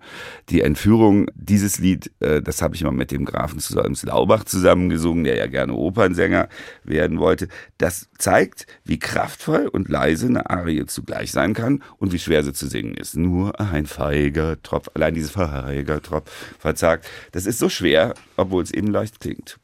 [0.49, 5.23] die Entführung, dieses Lied, äh, das habe ich mal mit dem Grafen zu Solms-Laubach zusammengesungen,
[5.23, 6.49] der ja gerne Opernsänger
[6.83, 7.47] werden wollte.
[7.77, 12.53] Das zeigt, wie kraftvoll und leise eine Arie zugleich sein kann und wie schwer sie
[12.53, 13.15] zu singen ist.
[13.15, 16.29] Nur ein feiger Tropf, allein dieses feiger Tropf
[16.59, 17.07] verzagt.
[17.31, 19.59] Das ist so schwer, obwohl es eben leicht klingt.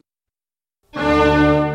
[0.93, 1.72] Nicht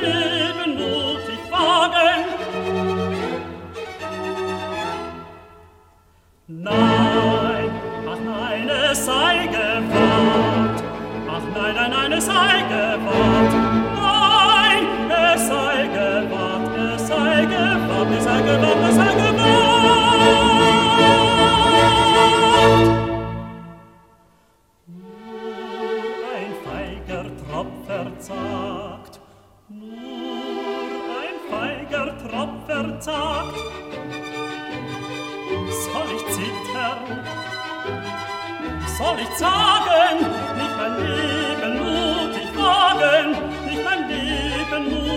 [0.00, 2.24] Leben mutig wagen.
[6.46, 7.70] Nein,
[8.06, 10.82] ach nein, es sei gewahrt.
[11.28, 13.52] Ach nein, nein, nein, es sei gewahrt.
[14.00, 20.37] Nein, es sei gewahrt, es sei gewahrt, es sei gewahrt, es sei gewahrt.
[32.98, 33.44] ganzen Tag.
[35.70, 36.98] Soll ich zittern?
[38.98, 40.18] Soll ich zagen?
[40.56, 43.30] Nicht mein Leben mutig wagen,
[43.66, 45.07] nicht mein Leben mutig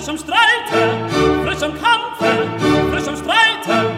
[0.00, 3.90] verzagt, frisch am Streite, frisch am Kampfe, frisch am Streite.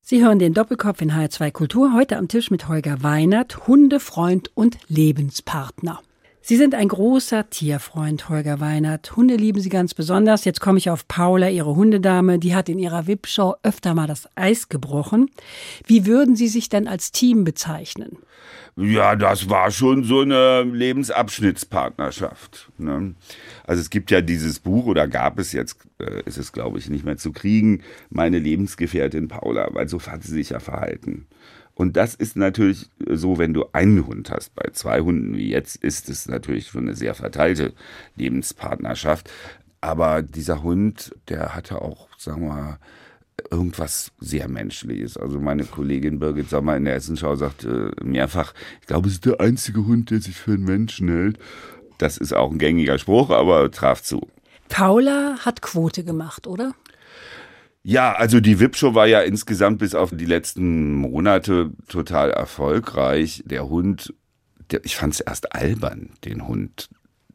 [0.00, 4.78] Sie hören den Doppelkopf in HR2 Kultur, heute am Tisch mit Holger Weinert, Hundefreund und
[4.88, 6.00] Lebenspartner.
[6.44, 9.14] Sie sind ein großer Tierfreund, Holger Weinert.
[9.14, 10.44] Hunde lieben Sie ganz besonders.
[10.44, 12.40] Jetzt komme ich auf Paula, Ihre Hundedame.
[12.40, 15.30] Die hat in ihrer Wipshow öfter mal das Eis gebrochen.
[15.86, 18.18] Wie würden Sie sich denn als Team bezeichnen?
[18.74, 22.72] Ja, das war schon so eine Lebensabschnittspartnerschaft.
[22.76, 23.14] Ne?
[23.64, 26.90] Also es gibt ja dieses Buch, oder gab es jetzt, äh, ist es glaube ich
[26.90, 31.28] nicht mehr zu kriegen, meine Lebensgefährtin Paula, weil so hat sie sich ja verhalten.
[31.74, 34.54] Und das ist natürlich so, wenn du einen Hund hast.
[34.54, 37.72] Bei zwei Hunden wie jetzt ist es natürlich schon eine sehr verteilte
[38.16, 39.30] Lebenspartnerschaft.
[39.80, 42.78] Aber dieser Hund, der hatte auch, sagen wir mal,
[43.50, 45.16] irgendwas sehr Menschliches.
[45.16, 49.40] Also meine Kollegin Birgit Sommer in der Essenschau sagte mehrfach, ich glaube, es ist der
[49.40, 51.38] einzige Hund, der sich für einen Menschen hält.
[51.98, 54.28] Das ist auch ein gängiger Spruch, aber traf zu.
[54.68, 56.74] Paula hat Quote gemacht, oder?
[57.84, 63.42] Ja, also die VIP-Show war ja insgesamt bis auf die letzten Monate total erfolgreich.
[63.44, 64.14] Der Hund,
[64.70, 66.88] der, ich fand es erst albern, den Hund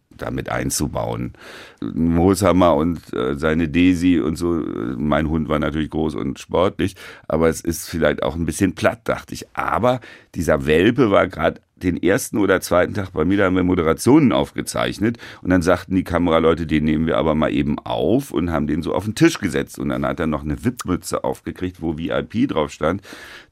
[0.10, 1.34] damit einzubauen.
[1.82, 4.64] Mooshammer und äh, seine Daisy und so.
[4.98, 6.96] Mein Hund war natürlich groß und sportlich,
[7.28, 9.46] aber es ist vielleicht auch ein bisschen platt, dachte ich.
[9.54, 10.00] Aber
[10.34, 14.32] dieser Welpe war gerade den ersten oder zweiten Tag bei mir, da haben wir Moderationen
[14.32, 18.68] aufgezeichnet und dann sagten die Kameraleute, den nehmen wir aber mal eben auf und haben
[18.68, 21.98] den so auf den Tisch gesetzt und dann hat er noch eine VIP-Mütze aufgekriegt, wo
[21.98, 23.02] VIP drauf stand.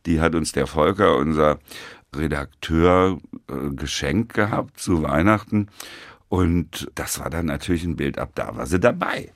[0.05, 1.59] Die hat uns der Volker, unser
[2.15, 5.67] Redakteur, äh, geschenkt gehabt zu Weihnachten
[6.27, 9.31] und das war dann natürlich ein Bild ab, da war sie dabei.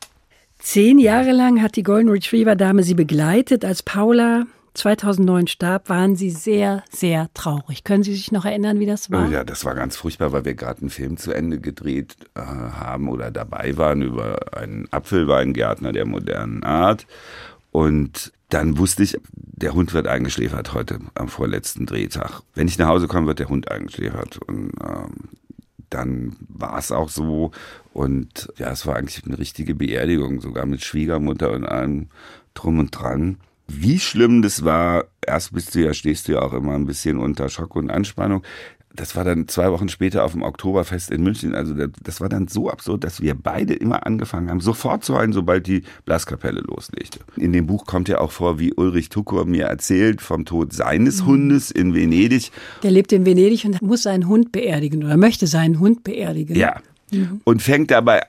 [0.59, 3.63] Zehn Jahre lang hat die Golden Retriever Dame sie begleitet.
[3.63, 7.83] Als Paula 2009 starb, waren Sie sehr, sehr traurig.
[7.83, 9.29] Können Sie sich noch erinnern, wie das war?
[9.29, 13.09] Ja, das war ganz furchtbar, weil wir gerade einen Film zu Ende gedreht äh, haben
[13.09, 17.07] oder dabei waren über einen Apfelweingärtner der modernen Art.
[17.71, 22.41] Und dann wusste ich, der Hund wird eingeschläfert heute am vorletzten Drehtag.
[22.55, 24.39] Wenn ich nach Hause komme, wird der Hund eingeschläfert.
[24.47, 25.29] Und ähm,
[25.89, 27.51] dann war es auch so.
[27.93, 32.07] Und ja, es war eigentlich eine richtige Beerdigung, sogar mit Schwiegermutter und allem
[32.53, 33.37] drum und dran.
[33.69, 37.17] Wie schlimm das war, erst bist du ja, stehst du ja auch immer ein bisschen
[37.17, 38.43] unter Schock und Anspannung
[38.95, 41.53] das war dann zwei Wochen später auf dem Oktoberfest in München.
[41.55, 45.31] Also das war dann so absurd, dass wir beide immer angefangen haben, sofort zu heulen,
[45.31, 47.19] sobald die Blaskapelle loslegte.
[47.37, 51.21] In dem Buch kommt ja auch vor, wie Ulrich Tukur mir erzählt vom Tod seines
[51.21, 51.27] mhm.
[51.27, 52.51] Hundes in Venedig.
[52.83, 56.55] Der lebt in Venedig und muss seinen Hund beerdigen oder möchte seinen Hund beerdigen.
[56.55, 56.81] Ja.
[57.11, 57.41] Mhm.
[57.43, 58.23] Und fängt dabei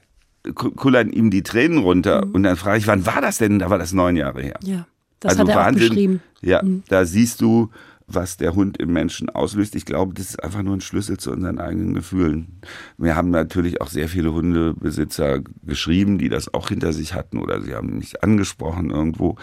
[0.55, 2.25] kullern ihm die Tränen runter.
[2.25, 2.33] Mhm.
[2.33, 3.59] Und dann frage ich, wann war das denn?
[3.59, 4.59] Da war das neun Jahre her.
[4.63, 4.87] Ja,
[5.21, 5.85] das also hat er Wahnsinn.
[5.85, 6.23] auch beschrieben.
[6.43, 6.83] Ja, mhm.
[6.89, 7.71] da siehst du,
[8.15, 9.77] was der Hund im Menschen auslöst.
[9.77, 12.61] Ich glaube, das ist einfach nur ein Schlüssel zu unseren eigenen Gefühlen.
[12.99, 17.63] Wir haben natürlich auch sehr viele Hundebesitzer geschrieben, die das auch hinter sich hatten oder
[17.63, 19.37] sie haben mich angesprochen irgendwo.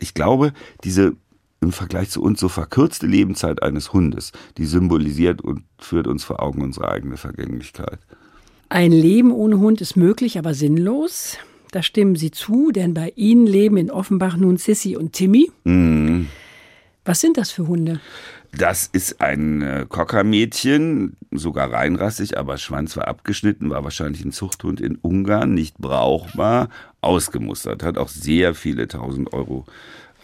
[0.00, 0.52] Ich glaube,
[0.82, 1.12] diese
[1.60, 6.42] im Vergleich zu uns so verkürzte Lebenszeit eines Hundes, die symbolisiert und führt uns vor
[6.42, 7.98] Augen unsere eigene Vergänglichkeit.
[8.68, 11.38] Ein Leben ohne Hund ist möglich, aber sinnlos.
[11.76, 15.50] Da stimmen Sie zu, denn bei Ihnen leben in Offenbach nun Sissy und Timmy.
[15.64, 16.28] Mhm.
[17.04, 18.00] Was sind das für Hunde?
[18.56, 24.80] Das ist ein äh, Cockermädchen, sogar reinrassig, aber Schwanz war abgeschnitten, war wahrscheinlich ein Zuchthund
[24.80, 26.70] in Ungarn, nicht brauchbar,
[27.02, 29.66] ausgemustert, hat auch sehr viele tausend Euro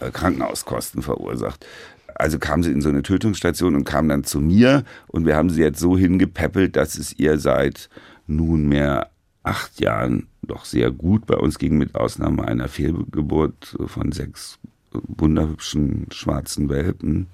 [0.01, 1.67] äh, Krankenhauskosten verursacht.
[2.15, 5.51] Also kam sie in so eine Tötungsstation und kam dann zu mir und wir haben
[5.51, 7.91] sie jetzt so hingepäppelt, dass es ihr seit
[8.27, 9.11] nunmehr
[9.43, 14.59] acht Jahren doch sehr gut bei uns ging, mit Ausnahme einer Fehlgeburt von sechs
[14.93, 17.29] wunderhübschen schwarzen Welpen.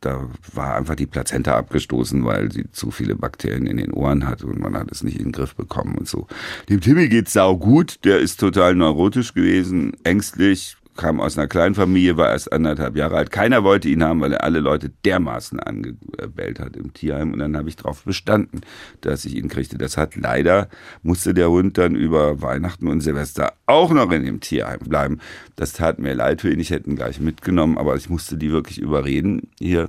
[0.00, 4.46] Da war einfach die Plazenta abgestoßen, weil sie zu viele Bakterien in den Ohren hatte
[4.46, 6.26] und man hat es nicht in den Griff bekommen und so.
[6.70, 11.74] Dem Timmy geht's sau gut, der ist total neurotisch gewesen, ängstlich, kam aus einer kleinen
[11.74, 13.30] Familie, war erst anderthalb Jahre alt.
[13.30, 17.32] Keiner wollte ihn haben, weil er alle Leute dermaßen angebellt hat im Tierheim.
[17.32, 18.60] Und dann habe ich darauf bestanden,
[19.00, 19.78] dass ich ihn kriegte.
[19.78, 20.68] Das hat leider,
[21.02, 25.20] musste der Hund dann über Weihnachten und Silvester auch noch in dem Tierheim bleiben.
[25.56, 26.60] Das tat mir leid für ihn.
[26.60, 29.88] Ich hätte ihn gleich mitgenommen, aber ich musste die wirklich überreden hier.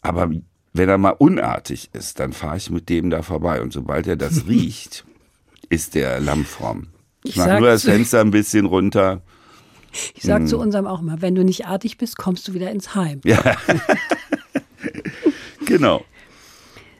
[0.00, 0.30] Aber
[0.72, 3.60] wenn er mal unartig ist, dann fahre ich mit dem da vorbei.
[3.60, 5.04] Und sobald er das riecht,
[5.68, 6.86] ist der Lammform.
[7.24, 9.20] Ich, ich mache nur das Fenster ein bisschen runter
[10.14, 10.48] ich sage hm.
[10.48, 13.20] zu unserem auch immer, wenn du nicht artig bist, kommst du wieder ins Heim.
[13.24, 13.40] Ja.
[15.66, 16.04] genau.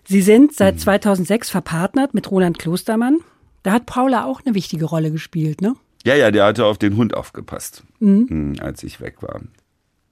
[0.04, 3.18] Sie sind seit 2006 verpartnert mit Roland Klostermann.
[3.62, 5.76] Da hat Paula auch eine wichtige Rolle gespielt, ne?
[6.04, 8.56] Ja, ja, der hatte auf den Hund aufgepasst, mhm.
[8.60, 9.42] als ich weg war.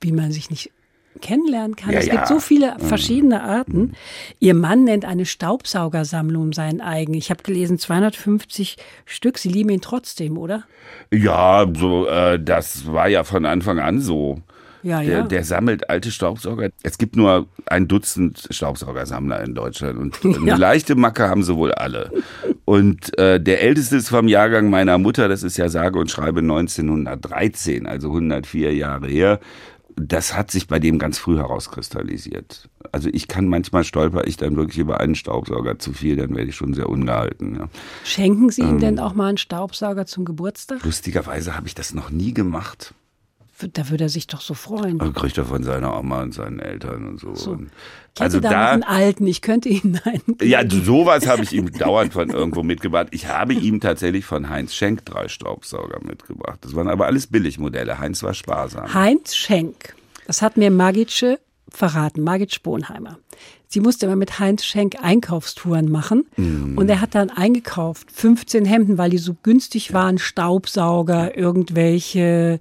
[0.01, 0.70] Wie man sich nicht
[1.18, 1.92] kennenlernen kann.
[1.92, 2.14] Ja, es ja.
[2.14, 3.92] gibt so viele verschiedene Arten.
[4.40, 7.14] Ihr Mann nennt eine Staubsaugersammlung sein eigen.
[7.14, 9.38] Ich habe gelesen 250 Stück.
[9.38, 10.64] Sie lieben ihn trotzdem, oder?
[11.12, 14.40] Ja, so, äh, das war ja von Anfang an so.
[14.84, 15.22] Ja, Der, ja.
[15.22, 16.70] der sammelt alte Staubsauger.
[16.84, 20.56] Es gibt nur ein Dutzend Staubsaugersammler in Deutschland und eine Ja.
[20.56, 22.12] leichte Macke haben sie wohl alle.
[22.64, 26.40] Und äh, der älteste ist vom Jahrgang meiner Mutter, das ist ja sage und schreibe
[26.40, 29.40] 1913, also 104 Jahre her.
[30.01, 32.68] Das hat sich bei dem ganz früh herauskristallisiert.
[32.92, 36.51] Also ich kann manchmal stolper ich dann wirklich über einen Staubsauger zu viel, dann werde
[36.51, 37.57] ich schon sehr ungehalten.
[37.57, 37.68] Ja.
[38.05, 38.80] Schenken Sie ihm Ähm.
[38.80, 40.84] denn auch mal einen Staubsauger zum Geburtstag?
[40.84, 42.94] Lustigerweise habe ich das noch nie gemacht.
[43.72, 45.00] Da würde er sich doch so freuen.
[45.00, 47.34] Also kriegt er von seiner Oma und seinen Eltern und so.
[47.34, 47.50] So.
[47.52, 47.70] Und
[48.14, 49.26] Ich also da, einen alten.
[49.26, 50.22] Ich könnte Ihnen einen.
[50.42, 53.09] ja, sowas habe ich ihm dauernd von irgendwo mitgebracht.
[53.11, 56.59] Ich habe ihm tatsächlich von Heinz Schenk drei Staubsauger mitgebracht.
[56.62, 57.98] Das waren aber alles Billigmodelle.
[57.98, 58.92] Heinz war sparsam.
[58.94, 59.94] Heinz Schenk.
[60.26, 61.38] Das hat mir Margitsche
[61.70, 63.18] verraten, Margit Sponheimer.
[63.70, 66.26] Sie musste immer mit Heinz Schenk Einkaufstouren machen.
[66.38, 72.60] Und er hat dann eingekauft 15 Hemden, weil die so günstig waren, Staubsauger, irgendwelche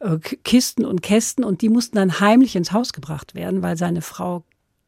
[0.00, 1.44] äh, Kisten und Kästen.
[1.44, 4.44] Und die mussten dann heimlich ins Haus gebracht werden, weil seine Frau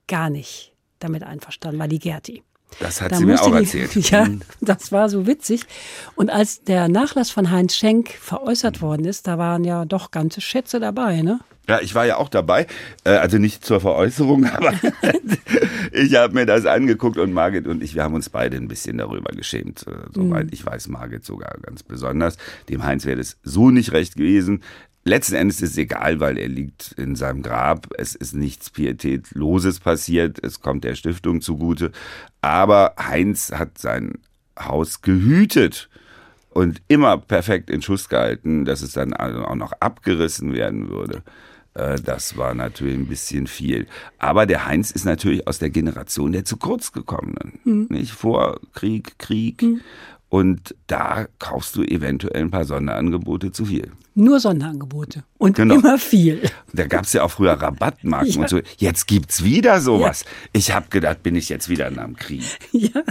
[0.09, 2.43] gar nicht damit einverstanden war, die Gerti.
[2.79, 3.95] Das hat Da sie mir auch die- erzählt.
[3.97, 4.03] Mhm.
[4.11, 4.27] Ja,
[4.61, 5.63] das war so witzig.
[6.15, 10.41] Und als der Nachlass von Heinz Schenk veräußert worden ist, da waren ja doch ganze
[10.41, 11.41] Schätze dabei, ne?
[11.69, 12.67] Ja, ich war ja auch dabei,
[13.05, 14.73] äh, also nicht zur Veräußerung, aber
[15.93, 18.99] ich habe mir das angeguckt und Margit und ich, wir haben uns beide ein bisschen
[18.99, 19.87] darüber geschämt.
[19.87, 22.37] Äh, Soweit ich weiß, Margit sogar ganz besonders.
[22.69, 24.63] Dem Heinz wäre das so nicht recht gewesen.
[25.05, 27.89] Letzten Endes ist es egal, weil er liegt in seinem Grab.
[27.97, 30.39] Es ist nichts Pietätloses passiert.
[30.45, 31.91] Es kommt der Stiftung zugute.
[32.43, 34.19] Aber Heinz hat sein
[34.59, 35.89] Haus gehütet
[36.51, 41.23] und immer perfekt in Schuss gehalten, dass es dann also auch noch abgerissen werden würde.
[41.81, 43.87] Äh, Das war natürlich ein bisschen viel.
[44.19, 47.59] Aber der Heinz ist natürlich aus der Generation der zu kurz gekommenen.
[47.89, 49.65] Nicht vor Krieg, Krieg.
[50.29, 53.91] Und da kaufst du eventuell ein paar Sonderangebote zu viel.
[54.15, 55.25] Nur Sonderangebote.
[55.39, 55.75] Und Genau.
[55.77, 56.43] immer viel.
[56.73, 58.41] Da gab es ja auch früher Rabattmarken Ja.
[58.43, 58.61] und so.
[58.79, 60.25] Jetzt gibt's wieder sowas.
[60.53, 62.45] Ich habe gedacht, bin ich jetzt wieder am Krieg.
[62.73, 63.03] Ja.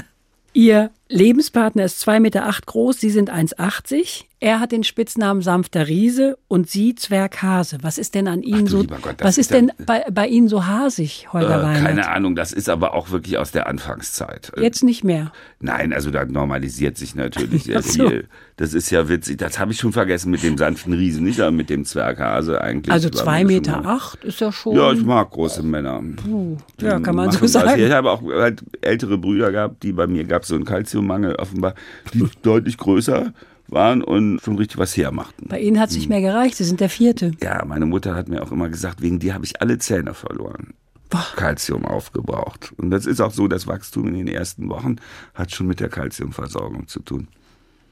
[0.53, 4.25] Ihr Lebenspartner ist 2,8 Meter acht groß, Sie sind 1,80.
[4.41, 7.79] Er hat den Spitznamen sanfter Riese und Sie Zwerghase.
[7.81, 10.47] Was ist denn an Ihnen so, Gott, das was ist ist denn bei, bei Ihnen
[10.47, 11.83] so hasig, Holger Äh, Weinert?
[11.83, 14.53] keine Ahnung, das ist aber auch wirklich aus der Anfangszeit.
[14.55, 15.33] Äh, Jetzt nicht mehr.
[15.59, 18.07] Nein, also da normalisiert sich natürlich sehr so.
[18.07, 18.27] viel.
[18.55, 19.37] Das ist ja witzig.
[19.39, 22.93] Das habe ich schon vergessen mit dem sanften Riesen, nicht aber mit dem Zwerghase eigentlich.
[22.93, 24.75] Also war 2,8 mir Meter acht ist ja schon.
[24.77, 26.01] Ja, ich mag große Männer.
[26.79, 27.51] ja, kann man so das.
[27.53, 27.81] sagen.
[27.81, 30.65] Ich habe auch halt ältere Brüder gehabt, die bei mir gab es so einen
[31.07, 31.75] Kalziummangel offenbar,
[32.13, 33.33] die deutlich größer
[33.67, 35.47] waren und schon richtig was hermachten.
[35.47, 35.99] Bei Ihnen hat es Hm.
[35.99, 36.55] nicht mehr gereicht.
[36.55, 37.31] Sie sind der Vierte.
[37.41, 40.73] Ja, meine Mutter hat mir auch immer gesagt, wegen dir habe ich alle Zähne verloren.
[41.35, 42.71] Kalzium aufgebraucht.
[42.77, 44.97] Und das ist auch so, das Wachstum in den ersten Wochen
[45.33, 47.27] hat schon mit der Kalziumversorgung zu tun.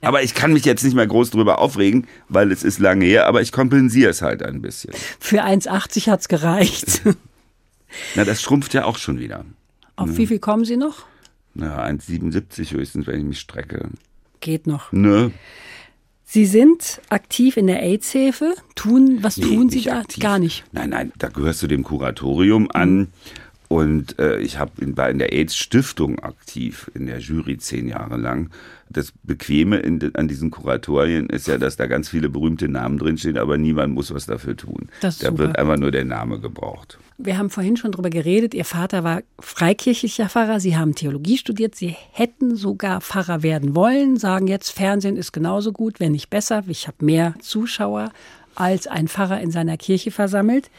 [0.01, 3.26] Aber ich kann mich jetzt nicht mehr groß drüber aufregen, weil es ist lange her,
[3.26, 4.93] aber ich kompensiere es halt ein bisschen.
[5.20, 7.01] Für 1,80 hat es gereicht.
[8.16, 9.43] Na, das schrumpft ja auch schon wieder.
[9.95, 11.05] Auf wie viel kommen Sie noch?
[11.60, 13.89] Na, 1,77 höchstens, wenn ich mich strecke.
[14.41, 14.91] Geht noch.
[14.91, 15.32] Ne?
[16.24, 18.53] Sie sind aktiv in der AIDS-Hilfe.
[18.76, 19.99] Tun, was Nee, tun Sie da?
[20.01, 20.22] aktiv.
[20.22, 20.66] Gar nicht.
[20.72, 23.08] Nein, nein, da gehörst du dem Kuratorium an.
[23.70, 24.70] Und äh, ich war
[25.10, 28.51] in der AIDS-Stiftung aktiv, in der Jury zehn Jahre lang.
[28.90, 33.38] Das Bequeme in, an diesen Kuratorien ist ja, dass da ganz viele berühmte Namen drinstehen,
[33.38, 34.90] aber niemand muss was dafür tun.
[35.02, 35.38] Da super.
[35.38, 36.98] wird einfach nur der Name gebraucht.
[37.18, 38.54] Wir haben vorhin schon drüber geredet.
[38.54, 40.60] Ihr Vater war freikirchlicher Pfarrer.
[40.60, 41.76] Sie haben Theologie studiert.
[41.76, 44.18] Sie hätten sogar Pfarrer werden wollen.
[44.18, 46.64] Sagen jetzt, Fernsehen ist genauso gut, wenn nicht besser.
[46.68, 48.12] Ich habe mehr Zuschauer
[48.56, 50.70] als ein Pfarrer in seiner Kirche versammelt.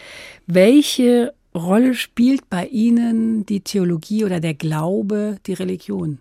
[0.47, 6.19] Welche Rolle spielt bei Ihnen die Theologie oder der Glaube, die Religion?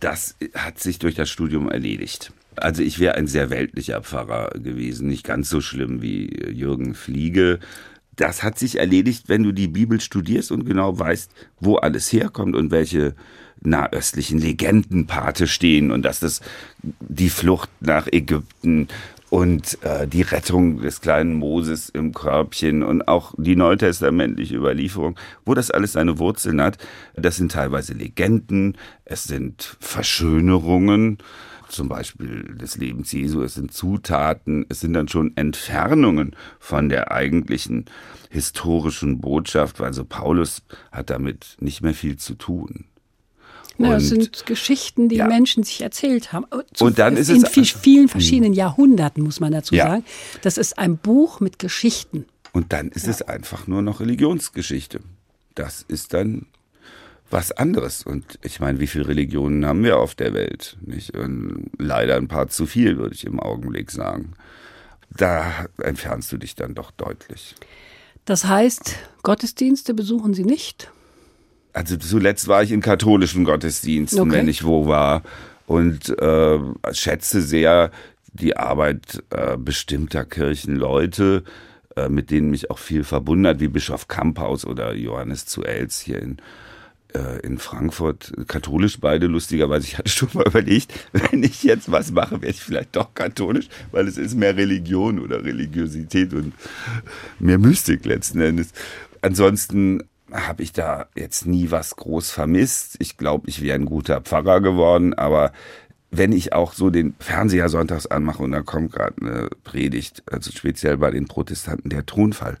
[0.00, 2.32] Das hat sich durch das Studium erledigt.
[2.56, 7.60] Also ich wäre ein sehr weltlicher Pfarrer gewesen, nicht ganz so schlimm wie Jürgen Fliege.
[8.16, 11.30] Das hat sich erledigt, wenn du die Bibel studierst und genau weißt,
[11.60, 13.14] wo alles herkommt und welche
[13.60, 16.40] nahöstlichen Legendenpate stehen und dass das
[16.82, 18.88] die Flucht nach Ägypten
[19.30, 25.54] und äh, die Rettung des kleinen Moses im Körbchen und auch die neutestamentliche Überlieferung, wo
[25.54, 26.78] das alles seine Wurzeln hat,
[27.14, 31.18] das sind teilweise Legenden, es sind Verschönerungen,
[31.68, 37.10] zum Beispiel des Lebens Jesu, es sind Zutaten, es sind dann schon Entfernungen von der
[37.10, 37.86] eigentlichen
[38.30, 40.62] historischen Botschaft, also Paulus
[40.92, 42.84] hat damit nicht mehr viel zu tun.
[43.78, 45.26] Na, das sind Geschichten, die ja.
[45.26, 46.46] Menschen sich erzählt haben.
[46.50, 49.84] Oh, zu, und dann ist in es in vielen verschiedenen Jahrhunderten muss man dazu ja.
[49.86, 50.04] sagen.
[50.42, 52.26] Das ist ein Buch mit Geschichten.
[52.52, 53.10] Und dann ist ja.
[53.10, 55.00] es einfach nur noch Religionsgeschichte.
[55.54, 56.46] Das ist dann
[57.30, 58.04] was anderes.
[58.04, 60.76] Und ich meine, wie viele Religionen haben wir auf der Welt?
[60.80, 61.16] Nicht?
[61.16, 64.32] Und leider ein paar zu viel, würde ich im Augenblick sagen.
[65.10, 67.54] Da entfernst du dich dann doch deutlich.
[68.24, 70.90] Das heißt, Gottesdienste besuchen Sie nicht?
[71.76, 74.32] Also zuletzt war ich in katholischen Gottesdiensten, okay.
[74.32, 75.22] wenn ich wo war.
[75.66, 76.58] Und äh,
[76.92, 77.90] schätze sehr
[78.32, 81.42] die Arbeit äh, bestimmter Kirchenleute
[81.96, 86.00] äh, mit denen mich auch viel verbunden hat, wie Bischof Kamphaus oder Johannes zu Els
[86.00, 86.36] hier in,
[87.14, 88.34] äh, in Frankfurt.
[88.48, 89.86] Katholisch beide, lustigerweise.
[89.86, 93.68] Ich hatte schon mal überlegt, wenn ich jetzt was mache, werde ich vielleicht doch katholisch,
[93.92, 96.52] weil es ist mehr Religion oder Religiosität und
[97.38, 98.72] mehr Mystik letzten Endes.
[99.22, 100.02] Ansonsten
[100.32, 102.96] habe ich da jetzt nie was groß vermisst.
[102.98, 105.52] Ich glaube, ich wäre ein guter Pfarrer geworden, aber
[106.10, 110.50] wenn ich auch so den Fernseher sonntags anmache und da kommt gerade eine Predigt, also
[110.50, 112.58] speziell bei den Protestanten, der Tonfall,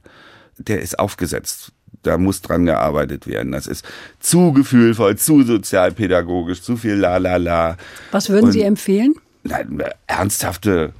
[0.58, 1.72] der ist aufgesetzt.
[2.02, 3.52] Da muss dran gearbeitet werden.
[3.52, 3.84] Das ist
[4.20, 7.76] zu gefühlvoll, zu sozialpädagogisch, zu viel la la la.
[8.12, 9.14] Was würden und, Sie empfehlen?
[9.42, 10.92] Nein, ernsthafte,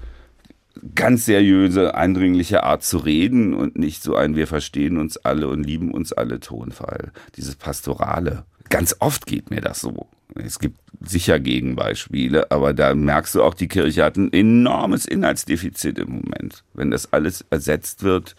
[0.95, 5.64] ganz seriöse, eindringliche Art zu reden und nicht so ein Wir verstehen uns alle und
[5.64, 7.12] lieben uns alle Tonfall.
[7.37, 8.45] Dieses Pastorale.
[8.68, 10.09] Ganz oft geht mir das so.
[10.35, 15.99] Es gibt sicher Gegenbeispiele, aber da merkst du auch, die Kirche hat ein enormes Inhaltsdefizit
[15.99, 16.64] im Moment.
[16.74, 18.35] Wenn das alles ersetzt wird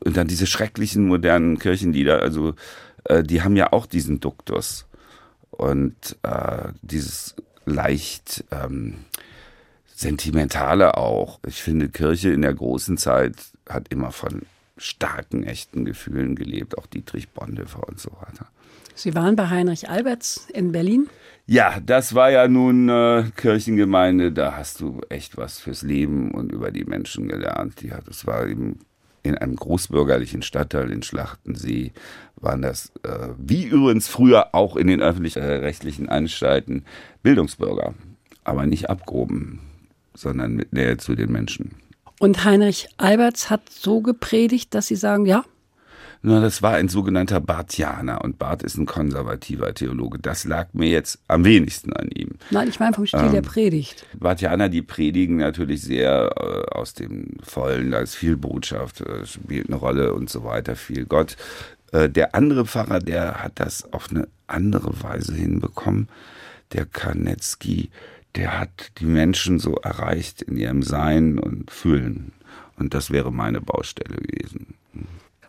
[0.00, 2.54] und dann diese schrecklichen modernen Kirchenlieder, also
[3.04, 4.86] äh, die haben ja auch diesen Duktus
[5.50, 8.96] und äh, dieses leicht ähm,
[9.94, 11.40] sentimentale auch.
[11.46, 13.34] Ich finde, Kirche in der großen Zeit
[13.68, 14.42] hat immer von
[14.76, 18.46] starken, echten Gefühlen gelebt, auch Dietrich Bonhoeffer und so weiter.
[18.94, 21.08] Sie waren bei Heinrich Alberts in Berlin?
[21.46, 26.52] Ja, das war ja nun äh, Kirchengemeinde, da hast du echt was fürs Leben und
[26.52, 27.82] über die Menschen gelernt.
[27.82, 28.78] Ja, das war eben
[29.22, 31.92] in einem großbürgerlichen Stadtteil in Schlachtensee,
[32.36, 36.84] waren das, äh, wie übrigens früher auch in den öffentlich-rechtlichen Anstalten,
[37.22, 37.94] Bildungsbürger,
[38.44, 39.60] aber nicht abgehoben,
[40.14, 41.76] sondern mit Nähe zu den Menschen.
[42.18, 45.44] Und Heinrich Alberts hat so gepredigt, dass Sie sagen, ja,
[46.24, 50.20] na, das war ein sogenannter Barthianer und Barth ist ein konservativer Theologe.
[50.20, 52.36] Das lag mir jetzt am wenigsten an ihm.
[52.50, 54.06] Nein, ich meine vom Stil ähm, der Predigt.
[54.16, 59.66] Barthianer, die predigen natürlich sehr äh, aus dem Vollen, da ist viel Botschaft, äh, spielt
[59.66, 61.36] eine Rolle und so weiter, viel Gott.
[61.90, 66.08] Äh, der andere Pfarrer, der hat das auf eine andere Weise hinbekommen.
[66.72, 67.90] Der Karnetzky,
[68.36, 72.32] der hat die Menschen so erreicht in ihrem Sein und Fühlen.
[72.78, 74.74] Und das wäre meine Baustelle gewesen.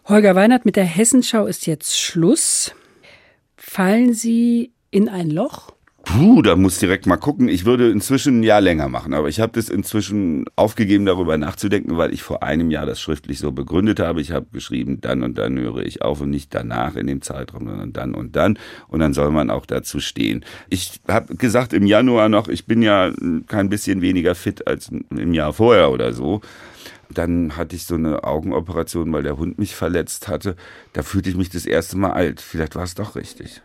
[0.05, 2.75] Holger Weinert, mit der Hessenschau ist jetzt Schluss.
[3.55, 5.72] Fallen Sie in ein Loch?
[6.05, 7.47] Puh, da muss direkt mal gucken.
[7.47, 11.97] Ich würde inzwischen ein Jahr länger machen, aber ich habe das inzwischen aufgegeben, darüber nachzudenken,
[11.97, 14.19] weil ich vor einem Jahr das schriftlich so begründet habe.
[14.19, 17.67] Ich habe geschrieben, dann und dann höre ich auf und nicht danach in dem Zeitraum,
[17.67, 18.59] sondern dann und dann.
[18.89, 20.43] Und dann soll man auch dazu stehen.
[20.69, 23.11] Ich habe gesagt im Januar noch, ich bin ja
[23.47, 26.41] kein bisschen weniger fit als im Jahr vorher oder so.
[27.09, 30.57] Dann hatte ich so eine Augenoperation, weil der Hund mich verletzt hatte.
[30.91, 32.41] Da fühlte ich mich das erste Mal alt.
[32.41, 33.61] Vielleicht war es doch richtig.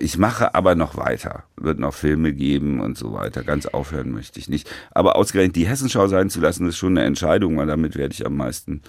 [0.00, 1.44] Ich mache aber noch weiter.
[1.56, 3.42] Wird noch Filme geben und so weiter.
[3.42, 4.70] Ganz aufhören möchte ich nicht.
[4.90, 8.24] Aber ausgerechnet die Hessenschau sein zu lassen, ist schon eine Entscheidung, weil damit werde ich
[8.26, 8.82] am meisten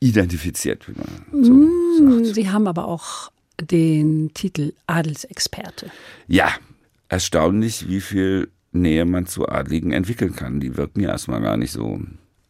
[0.00, 2.34] identifiziert, wie man so mm, sagt.
[2.34, 3.30] Sie haben aber auch
[3.60, 5.90] den Titel Adelsexperte.
[6.26, 6.48] Ja,
[7.08, 10.58] erstaunlich, wie viel Nähe man zu Adligen entwickeln kann.
[10.58, 12.00] Die wirken ja erstmal gar nicht so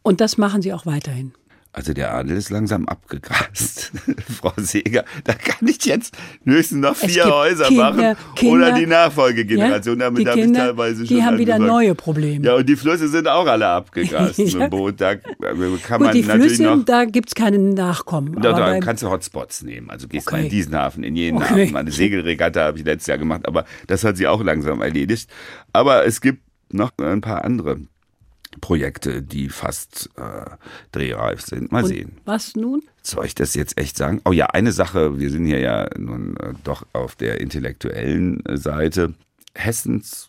[0.03, 1.31] und das machen Sie auch weiterhin.
[1.75, 3.91] Also der Adel ist langsam abgegrast,
[4.39, 5.05] Frau Seeger.
[5.23, 6.15] Da kann ich jetzt
[6.45, 9.99] höchstens noch vier Häuser Kinder, machen Kinder, oder die Nachfolgegeneration.
[9.99, 11.75] Ja, Damit habe ich teilweise schon Die haben wieder angefangen.
[11.75, 12.45] neue Probleme.
[12.45, 14.67] Ja, und die Flüsse sind auch alle abgegrast ja.
[14.67, 15.01] Boot.
[15.01, 18.39] Da kann man Gut, die natürlich Flüsse, noch, da gibt es keine Nachkommen.
[18.39, 19.89] Da, da kannst du Hotspots nehmen.
[19.89, 20.35] Also gehst okay.
[20.35, 21.65] mal in diesen Hafen, in jeden okay.
[21.65, 21.75] Hafen.
[21.75, 25.27] Eine Segelregatta habe ich letztes Jahr gemacht, aber das hat sie auch langsam erledigt.
[25.73, 27.79] Aber es gibt noch ein paar andere
[28.61, 30.45] Projekte, die fast äh,
[30.91, 31.71] drehreif sind.
[31.71, 32.17] Mal Und sehen.
[32.25, 32.81] Was nun?
[33.01, 34.21] Soll ich das jetzt echt sagen?
[34.25, 38.57] Oh ja, eine Sache, wir sind hier ja nun äh, doch auf der intellektuellen äh,
[38.57, 39.13] Seite.
[39.55, 40.27] Hessens,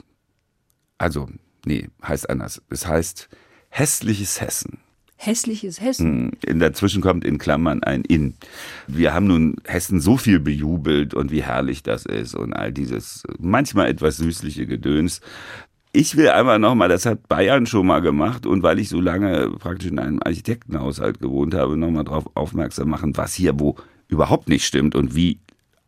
[0.99, 1.29] also,
[1.64, 2.62] nee, heißt anders.
[2.70, 3.29] Es heißt
[3.70, 4.79] hässliches Hessen.
[5.16, 6.33] Hässliches Hessen.
[6.33, 8.35] Hm, in dazwischen kommt in Klammern ein In.
[8.87, 13.22] Wir haben nun Hessen so viel bejubelt und wie herrlich das ist und all dieses
[13.39, 15.20] manchmal etwas süßliche Gedöns
[15.95, 19.51] ich will einfach nochmal, das hat Bayern schon mal gemacht und weil ich so lange
[19.61, 23.76] praktisch in einem Architektenhaushalt gewohnt habe, nochmal darauf aufmerksam machen, was hier wo
[24.09, 25.38] überhaupt nicht stimmt und wie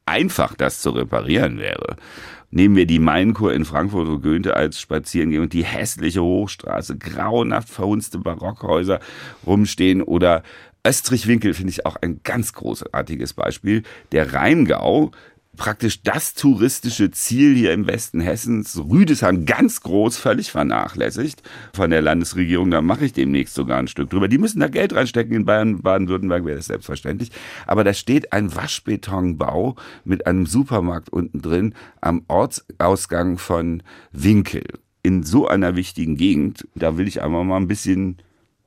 [0.07, 1.97] einfach das zu reparieren wäre.
[2.53, 6.97] Nehmen wir die Mainkur in Frankfurt, wo Goethe als spazieren geht und die hässliche Hochstraße,
[6.97, 9.01] grauenhaft verhunzte Barockhäuser
[9.45, 10.45] rumstehen oder
[10.87, 13.83] Österreich-Winkel finde ich auch ein ganz großartiges Beispiel.
[14.13, 15.11] Der Rheingau,
[15.57, 21.43] praktisch das touristische Ziel hier im Westen Hessens, Rüdesheim ganz groß, völlig vernachlässigt
[21.73, 22.71] von der Landesregierung.
[22.71, 24.29] Da mache ich demnächst sogar ein Stück drüber.
[24.29, 25.35] Die müssen da Geld reinstecken.
[25.35, 27.31] In Bayern, Baden-Württemberg wäre das selbstverständlich.
[27.67, 33.83] Aber da steht ein Waschbetonbau mit einem Supermarkt unten drin am Ortsausgang von
[34.13, 34.65] Winkel.
[35.03, 38.19] In so einer wichtigen Gegend, da will ich einfach mal ein bisschen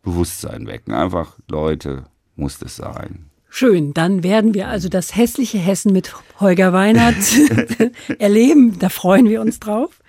[0.01, 0.93] Bewusstsein wecken.
[0.93, 3.28] Einfach, Leute, muss das sein.
[3.49, 7.15] Schön, dann werden wir also das hässliche Hessen mit Holger Weinert
[8.19, 8.77] erleben.
[8.79, 9.99] Da freuen wir uns drauf.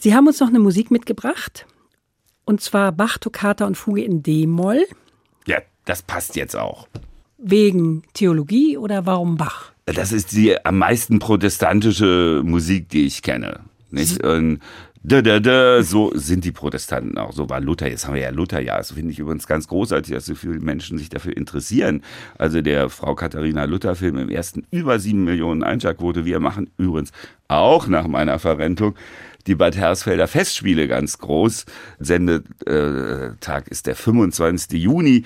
[0.00, 1.66] Sie haben uns noch eine Musik mitgebracht.
[2.44, 4.86] Und zwar Bach, Toccata und Fuge in D-Moll.
[5.46, 6.88] Ja, das passt jetzt auch.
[7.36, 9.72] Wegen Theologie oder warum Bach?
[9.86, 13.60] Das ist die am meisten protestantische Musik, die ich kenne.
[13.90, 14.22] Nicht?
[14.22, 14.60] Und
[15.08, 17.32] da, da, da, so sind die Protestanten auch.
[17.32, 17.88] So war Luther.
[17.88, 18.76] Jetzt haben wir ja Luther, ja.
[18.76, 22.02] Das finde ich übrigens ganz großartig, dass so viele Menschen sich dafür interessieren.
[22.36, 26.24] Also der Frau Katharina Luther-Film im ersten über sieben Millionen Einschaltquote.
[26.24, 27.12] Wir machen übrigens
[27.48, 28.38] auch nach meiner
[29.46, 31.64] die Bad Hersfelder Festspiele ganz groß.
[31.98, 34.80] Sendetag ist der 25.
[34.80, 35.24] Juni.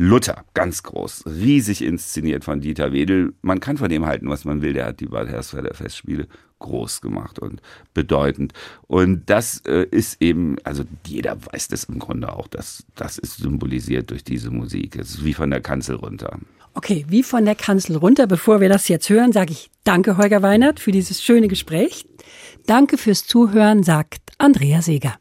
[0.00, 3.34] Luther, ganz groß, riesig inszeniert von Dieter Wedel.
[3.42, 4.72] Man kann von dem halten, was man will.
[4.72, 6.28] Der hat die Bad Hersfelder Festspiele
[6.60, 7.60] groß gemacht und
[7.94, 8.52] bedeutend.
[8.86, 13.38] Und das äh, ist eben, also jeder weiß das im Grunde auch, dass das ist
[13.38, 14.94] symbolisiert durch diese Musik.
[14.94, 16.38] Es ist wie von der Kanzel runter.
[16.74, 18.28] Okay, wie von der Kanzel runter.
[18.28, 22.06] Bevor wir das jetzt hören, sage ich danke, Holger Weinert, für dieses schöne Gespräch.
[22.66, 25.18] Danke fürs Zuhören, sagt Andrea Seeger.